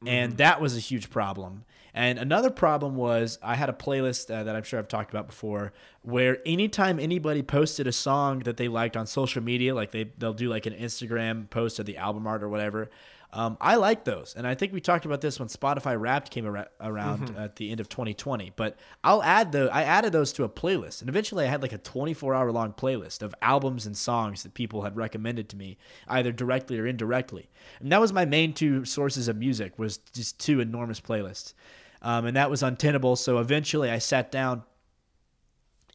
[0.06, 1.64] and that was a huge problem.
[1.94, 5.26] And another problem was I had a playlist uh, that I'm sure I've talked about
[5.26, 10.04] before, where anytime anybody posted a song that they liked on social media, like they
[10.18, 12.90] they'll do like an Instagram post of the album art or whatever.
[13.34, 16.46] Um, I like those, and I think we talked about this when Spotify Wrapped came
[16.46, 18.52] ar- around at the end of 2020.
[18.56, 21.72] But I'll add the I added those to a playlist, and eventually I had like
[21.72, 25.78] a 24 hour long playlist of albums and songs that people had recommended to me,
[26.08, 27.48] either directly or indirectly.
[27.80, 31.54] And that was my main two sources of music was just two enormous playlists,
[32.02, 33.16] um, and that was untenable.
[33.16, 34.64] So eventually I sat down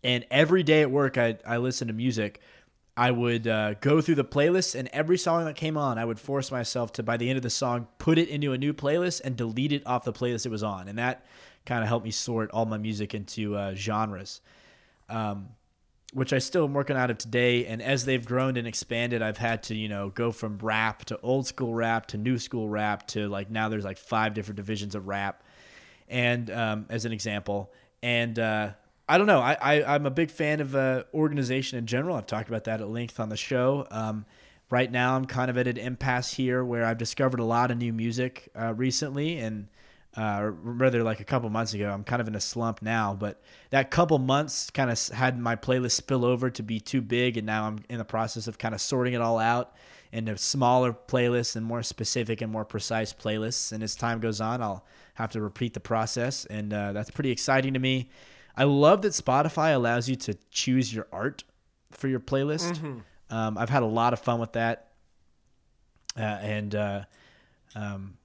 [0.03, 2.39] and every day at work I, I listened to music.
[2.95, 6.19] I would uh, go through the playlist and every song that came on i would
[6.19, 9.21] force myself to by the end of the song put it into a new playlist
[9.23, 10.87] and delete it off the playlist it was on.
[10.87, 11.25] And that
[11.65, 14.41] kind of helped me sort all my music into uh, genres.
[15.09, 15.49] Um,
[16.13, 17.65] which i still am working out of today.
[17.65, 21.19] And as they've grown and expanded i've had to you know go from rap to
[21.19, 24.95] old school rap to new school rap to like now there's like five different divisions
[24.95, 25.43] of rap
[26.07, 27.71] and um, as an example.
[28.01, 28.71] And uh,
[29.09, 29.39] I don't know.
[29.39, 32.15] I, I I'm a big fan of uh, organization in general.
[32.15, 33.87] I've talked about that at length on the show.
[33.89, 34.25] Um,
[34.69, 37.77] right now, I'm kind of at an impasse here where I've discovered a lot of
[37.77, 39.67] new music uh, recently, and
[40.15, 41.89] uh, rather like a couple months ago.
[41.89, 45.55] I'm kind of in a slump now, but that couple months kind of had my
[45.55, 48.75] playlist spill over to be too big, and now I'm in the process of kind
[48.75, 49.75] of sorting it all out
[50.11, 53.71] into smaller playlists and more specific and more precise playlists.
[53.71, 54.85] And as time goes on, I'll
[55.17, 58.09] have to repeat the process, and uh, that's pretty exciting to me.
[58.55, 61.43] I love that Spotify allows you to choose your art
[61.91, 62.81] for your playlist.
[63.29, 64.89] Um, I've had a lot of fun with that,
[66.17, 67.01] uh, and uh,
[67.75, 68.17] um,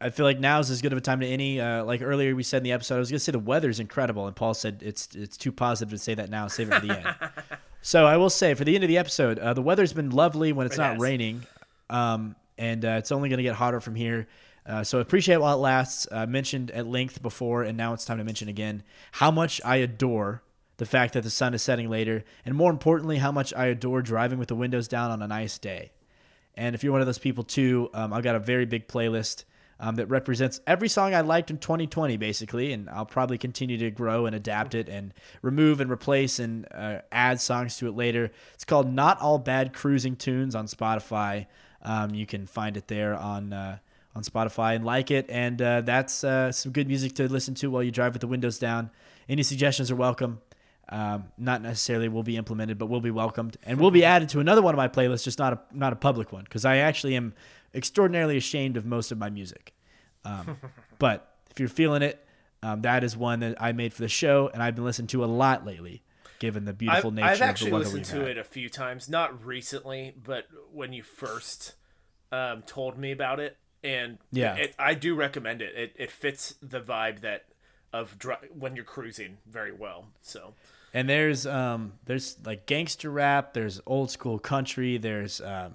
[0.00, 1.60] I feel like now is as good of a time to any.
[1.60, 3.68] Uh, like earlier we said in the episode, I was going to say the weather
[3.70, 6.48] is incredible, and Paul said it's it's too positive to say that now.
[6.48, 7.14] Save it for the end.
[7.84, 10.52] So I will say for the end of the episode, uh, the weather's been lovely
[10.52, 11.00] when it's It not has.
[11.00, 11.42] raining,
[11.90, 14.28] um, and uh, it's only going to get hotter from here.
[14.64, 16.06] Uh, so appreciate while it lasts.
[16.12, 18.82] I mentioned at length before, and now it's time to mention again
[19.12, 20.42] how much I adore
[20.76, 24.02] the fact that the sun is setting later, and more importantly, how much I adore
[24.02, 25.92] driving with the windows down on a nice day.
[26.54, 29.44] And if you're one of those people too, um, I've got a very big playlist
[29.80, 32.72] um, that represents every song I liked in 2020, basically.
[32.72, 36.98] And I'll probably continue to grow and adapt it and remove and replace and uh,
[37.10, 38.30] add songs to it later.
[38.54, 41.46] It's called Not All Bad Cruising Tunes on Spotify.
[41.82, 43.78] Um, you can find it there on uh,
[44.14, 45.26] on Spotify and like it.
[45.28, 48.26] And uh, that's uh, some good music to listen to while you drive with the
[48.26, 48.90] windows down.
[49.28, 50.40] Any suggestions are welcome.
[50.88, 54.40] Um, not necessarily will be implemented, but will be welcomed and will be added to
[54.40, 57.16] another one of my playlists, just not a not a public one, because I actually
[57.16, 57.32] am
[57.72, 59.72] extraordinarily ashamed of most of my music.
[60.24, 60.58] Um,
[60.98, 62.22] but if you're feeling it,
[62.62, 65.24] um, that is one that I made for the show, and I've been listening to
[65.24, 66.02] a lot lately,
[66.40, 68.28] given the beautiful I've, nature I've of the actually listened to had.
[68.28, 71.74] it a few times, not recently, but when you first
[72.30, 74.56] um, told me about it, and Yeah.
[74.56, 75.74] it, I do recommend it.
[75.74, 77.44] It it fits the vibe that
[77.92, 80.06] of dri- when you're cruising very well.
[80.22, 80.54] So
[80.94, 85.74] And there's um there's like gangster rap, there's old school country, there's um,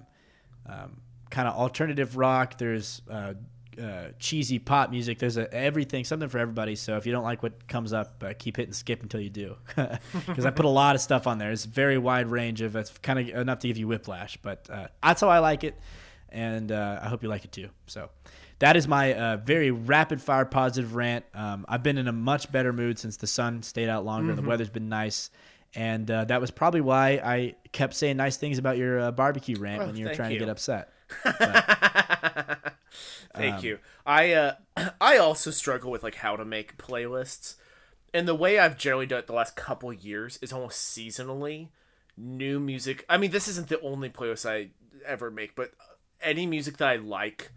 [0.66, 1.00] um
[1.30, 3.34] kind of alternative rock, there's uh,
[3.80, 5.20] uh, cheesy pop music.
[5.20, 6.74] There's a, everything, something for everybody.
[6.74, 9.56] So if you don't like what comes up, uh, keep hitting skip until you do,
[10.26, 11.52] because I put a lot of stuff on there.
[11.52, 12.74] It's a very wide range of.
[12.74, 15.78] It's kind of enough to give you whiplash, but uh, that's how I like it,
[16.30, 17.68] and uh, I hope you like it too.
[17.86, 18.10] So.
[18.60, 21.24] That is my uh, very rapid fire positive rant.
[21.32, 24.38] Um, I've been in a much better mood since the sun stayed out longer and
[24.38, 25.30] the weather's been nice.
[25.76, 29.56] And uh, that was probably why I kept saying nice things about your uh, barbecue
[29.60, 30.40] rant when you were trying you.
[30.40, 30.92] to get upset.
[33.34, 33.78] Thank Um, you.
[34.06, 34.54] I uh
[35.00, 37.54] I also struggle with like how to make playlists.
[38.14, 41.68] And the way I've generally done it the last couple years is almost seasonally
[42.16, 43.04] new music.
[43.08, 44.70] I mean, this isn't the only playlist I
[45.06, 45.72] ever make, but
[46.22, 47.52] any music that I like,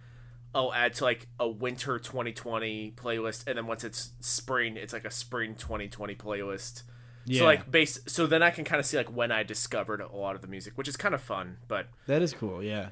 [0.54, 5.06] I'll add to like a winter 2020 playlist and then once it's spring, it's like
[5.06, 6.84] a spring 2020 playlist.
[7.26, 7.40] Yeah.
[7.40, 10.16] So like base so then I can kind of see like when I discovered a
[10.16, 12.64] lot of the music, which is kind of fun, but That is cool.
[12.64, 12.90] Yeah.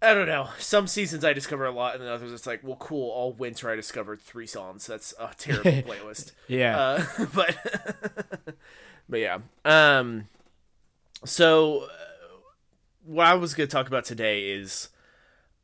[0.00, 0.48] I don't know.
[0.58, 3.10] Some seasons I discover a lot, and then others it's like, well, cool.
[3.10, 4.86] All winter I discovered three songs.
[4.86, 6.32] That's a terrible playlist.
[6.46, 6.78] Yeah.
[6.78, 7.56] Uh, but
[9.08, 9.38] but yeah.
[9.64, 10.28] Um.
[11.24, 11.88] So uh,
[13.04, 14.90] what I was going to talk about today is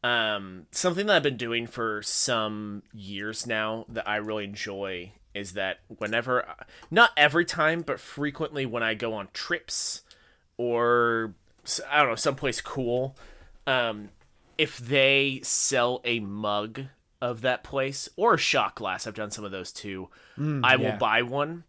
[0.05, 5.55] um something that I've been doing for some years now that I really enjoy is
[5.55, 6.45] that whenever
[6.91, 10.03] not every time but frequently when I go on trips
[10.59, 11.35] or
[11.91, 13.17] I don't know someplace cool
[13.67, 14.11] um
[14.59, 16.83] if they sell a mug
[17.23, 20.11] of that place or a shot glass I've done some of those too
[20.63, 20.97] I will yeah.
[20.99, 21.65] buy one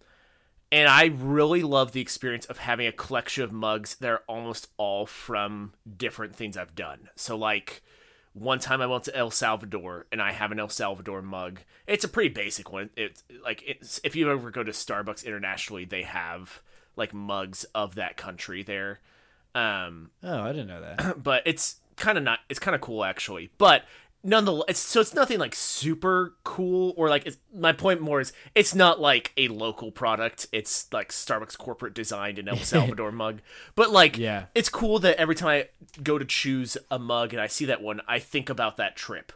[0.73, 4.67] and I really love the experience of having a collection of mugs that are almost
[4.75, 7.09] all from different things I've done.
[7.15, 7.83] So, like,
[8.35, 11.61] one time I went to El Salvador and I have an El Salvador mug.
[11.87, 12.89] It's a pretty basic one.
[12.97, 16.61] It's like, it's, if you ever go to Starbucks internationally, they have
[16.97, 18.99] like mugs of that country there.
[19.55, 21.23] Um, oh, I didn't know that.
[21.23, 23.85] but it's kind of not it's kind of cool actually but
[24.27, 28.33] nonetheless it's so it's nothing like super cool or like it's, my point more is
[28.55, 30.47] it's not like a local product.
[30.51, 33.41] It's like starbucks corporate designed an el salvador mug.
[33.75, 34.45] But like Yeah.
[34.55, 35.69] it's cool that every time i
[36.01, 39.31] go to choose a mug and i see that one i think about that trip.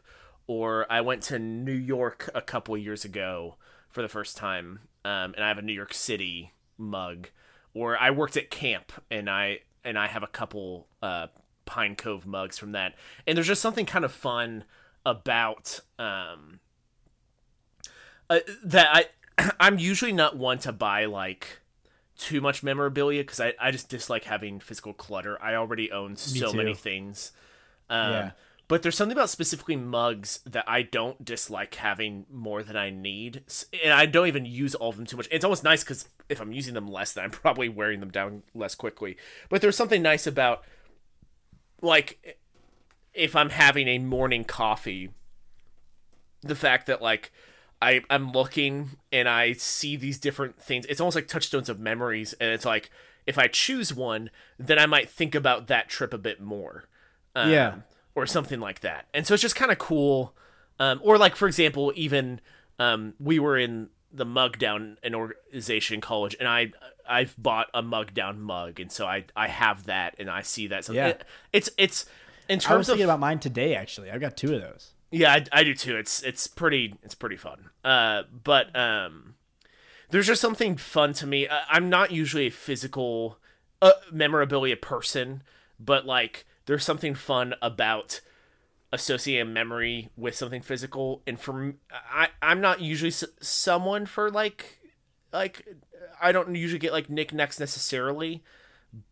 [0.47, 3.55] Or i went to new york a couple years ago
[3.89, 7.29] for the first time um, and i have a new york city mug.
[7.75, 11.27] Or i worked at camp and i and i have a couple uh,
[11.65, 12.95] pine cove mugs from that.
[13.27, 14.63] And there's just something kind of fun
[15.09, 16.59] about um,
[18.29, 18.87] uh, that
[19.37, 21.59] i i'm usually not one to buy like
[22.17, 26.51] too much memorabilia because I, I just dislike having physical clutter i already own so
[26.53, 27.31] many things
[27.89, 28.31] um, Yeah.
[28.67, 33.41] but there's something about specifically mugs that I don't dislike having more than I need,
[33.83, 35.27] and I don't even use all of them too much.
[35.31, 38.43] It's almost nice because if I'm using them less, then I'm probably wearing them down
[38.53, 39.17] less quickly.
[39.49, 40.63] But there's something nice about,
[41.81, 42.37] like,
[43.19, 45.09] if I'm having a morning coffee,
[46.41, 47.31] the fact that like
[47.81, 50.85] I I'm looking and I see these different things.
[50.87, 52.89] It's almost like touchstones of memories, and it's like
[53.25, 56.85] if I choose one, then I might think about that trip a bit more.
[57.35, 57.75] Um, Yeah.
[58.15, 59.05] Or something like that.
[59.13, 60.33] And so it's just kind of cool.
[60.79, 62.41] Um, or like for example, even
[62.79, 66.71] um, we were in the mug down an organization in college, and I
[67.07, 70.67] I've bought a mug down mug, and so I I have that, and I see
[70.67, 70.85] that.
[70.85, 71.07] So Yeah.
[71.09, 72.05] it- it's it's
[72.49, 73.75] in I was terms of thinking about mine today.
[73.75, 74.91] Actually, I've got two of those.
[75.11, 75.95] yeah, I, I do too.
[75.95, 77.69] It's it's pretty it's pretty fun.
[77.85, 79.35] Uh, but um,
[80.09, 81.47] there's just something fun to me.
[81.47, 83.37] I, I'm not usually a physical
[83.81, 85.43] uh, memorabilia person,
[85.79, 88.21] but like there's something fun about
[88.91, 91.21] associating memory with something physical.
[91.27, 94.79] And for I I'm not usually s- someone for like
[95.31, 95.67] like
[96.21, 98.43] I don't usually get like knickknacks necessarily,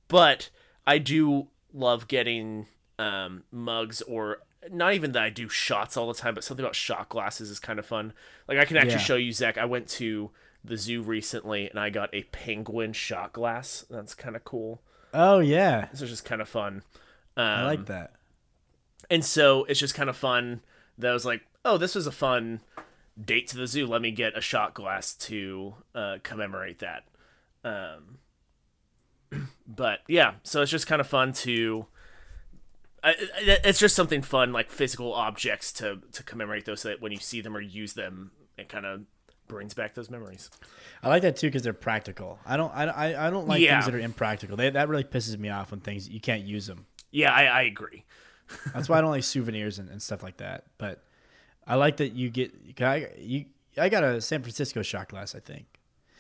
[0.08, 0.50] but
[0.86, 2.66] I do love getting
[3.00, 4.40] um, mugs or
[4.72, 7.60] not even that I do shots all the time, but something about shot glasses is
[7.60, 8.14] kind of fun.
[8.48, 8.98] Like I can actually Yeah.
[9.00, 9.58] show you, Zach.
[9.58, 10.32] I went to
[10.64, 13.86] the zoo recently and I got a penguin shot glass.
[13.90, 14.82] That's kind of cool.
[15.14, 16.82] Oh yeah, This is just kind of fun.
[17.38, 18.14] Um, I like that.
[19.10, 20.62] and so it's just kind of fun
[20.98, 22.62] that I was like, oh, this was a fun
[23.24, 23.86] date to the zoo.
[23.86, 27.04] Let me get a shot glass to uh, commemorate that.
[27.64, 28.18] Um,
[29.68, 31.86] but yeah, so it's just kind of fun to.
[33.04, 36.82] It's just something fun, like physical objects to to commemorate those.
[36.82, 39.02] So that when you see them or use them, it kind of
[39.48, 40.50] brings back those memories.
[41.02, 42.40] I like that too because they're practical.
[42.46, 42.74] I don't.
[42.74, 43.76] I, I, I don't like Yeah.
[43.80, 44.58] things that are impractical.
[44.58, 46.86] They, that really pisses me off when things you can't use them.
[47.12, 48.04] Yeah, I, I agree.
[48.74, 50.66] That's why I don't like souvenirs and, and stuff like that.
[50.78, 51.04] But
[51.66, 52.52] I like that you get.
[52.82, 53.46] I you.
[53.78, 55.36] I got a San Francisco shot glass.
[55.36, 55.66] I think.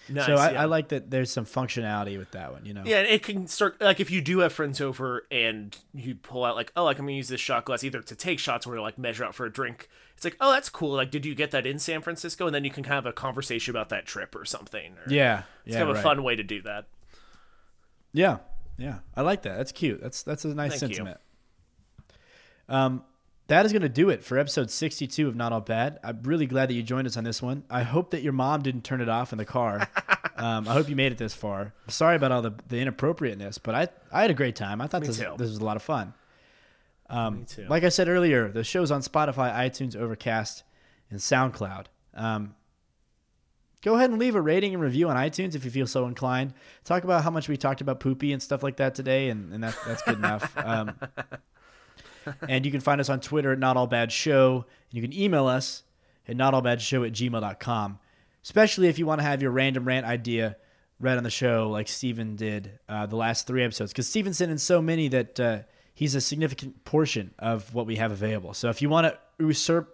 [0.09, 0.61] Nice, so I, yeah.
[0.61, 1.09] I like that.
[1.11, 2.65] There's some functionality with that one.
[2.65, 2.83] You know.
[2.85, 6.55] Yeah, it can start like if you do have friends over and you pull out
[6.55, 8.81] like, oh, like I'm gonna use this shot glass either to take shots or to
[8.81, 9.89] like measure out for a drink.
[10.15, 10.93] It's like, oh, that's cool.
[10.95, 12.45] Like, did you get that in San Francisco?
[12.47, 14.93] And then you can kind of have a conversation about that trip or something.
[14.93, 15.43] Or, Yeah.
[15.65, 15.79] it's yeah.
[15.81, 16.85] kind of a fun way to do that.
[18.13, 18.37] Yeah,
[18.77, 19.57] yeah, I like that.
[19.57, 20.01] That's cute.
[20.01, 20.95] That's that's a nice Thank you.
[20.95, 21.19] sentiment.
[22.69, 23.03] Um,
[23.47, 25.99] that is going to do it for episode sixty-two of Not All Bad.
[26.03, 27.63] I'm really glad that you joined us on this one.
[27.69, 29.89] I hope that your mom didn't turn it off in the car.
[30.35, 31.73] um, I hope you made it this far.
[31.87, 34.81] Sorry about all the, the inappropriateness, but I I had a great time.
[34.81, 35.33] I thought Me this too.
[35.37, 36.13] this was a lot of fun.
[37.09, 37.67] Um, Me too.
[37.69, 40.63] Like I said earlier, the show's on Spotify, iTunes, Overcast,
[41.09, 41.85] and SoundCloud.
[42.13, 42.55] Um,
[43.81, 46.53] go ahead and leave a rating and review on iTunes if you feel so inclined.
[46.83, 49.63] Talk about how much we talked about poopy and stuff like that today, and, and
[49.63, 50.53] that, that's good enough.
[52.47, 54.65] And you can find us on Twitter at Not All Bad Show.
[54.91, 55.83] And you can email us
[56.27, 57.99] at notallbadshow at gmail.com,
[58.43, 60.57] especially if you want to have your random rant idea
[60.99, 63.91] read on the show like Steven did uh, the last three episodes.
[63.91, 65.59] Because Steven sent in so many that uh,
[65.93, 68.53] he's a significant portion of what we have available.
[68.53, 69.93] So if you want to usurp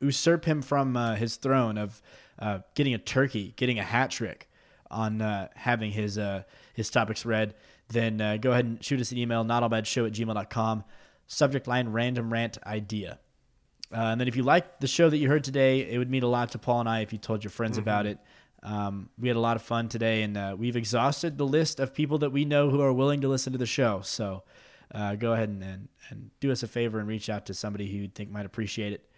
[0.00, 2.02] usurp him from uh, his throne of
[2.38, 4.48] uh, getting a turkey, getting a hat trick
[4.90, 6.42] on uh, having his uh,
[6.74, 7.54] his topics read,
[7.88, 10.84] then go ahead and shoot us an email, notallbadshow at gmail.com.
[11.32, 13.18] Subject line random rant idea.
[13.90, 16.22] Uh, and then if you like the show that you heard today, it would mean
[16.22, 18.18] a lot to Paul and I if you told your friends about it.
[18.62, 21.94] Um, we had a lot of fun today, and uh, we've exhausted the list of
[21.94, 24.02] people that we know who are willing to listen to the show.
[24.02, 24.44] So
[24.94, 27.90] uh, go ahead and, and, and do us a favor and reach out to somebody
[27.90, 29.10] who you think might appreciate it.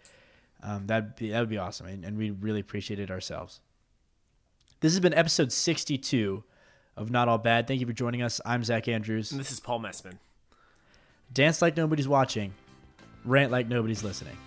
[0.63, 3.59] Um, that'd be that would be awesome, and, and we really appreciate it ourselves.
[4.79, 6.43] This has been episode sixty-two
[6.95, 7.67] of Not All Bad.
[7.67, 8.41] Thank you for joining us.
[8.45, 9.31] I'm Zach Andrews.
[9.31, 10.17] And this is Paul Messman.
[11.33, 12.53] Dance like nobody's watching,
[13.25, 14.37] rant like nobody's listening.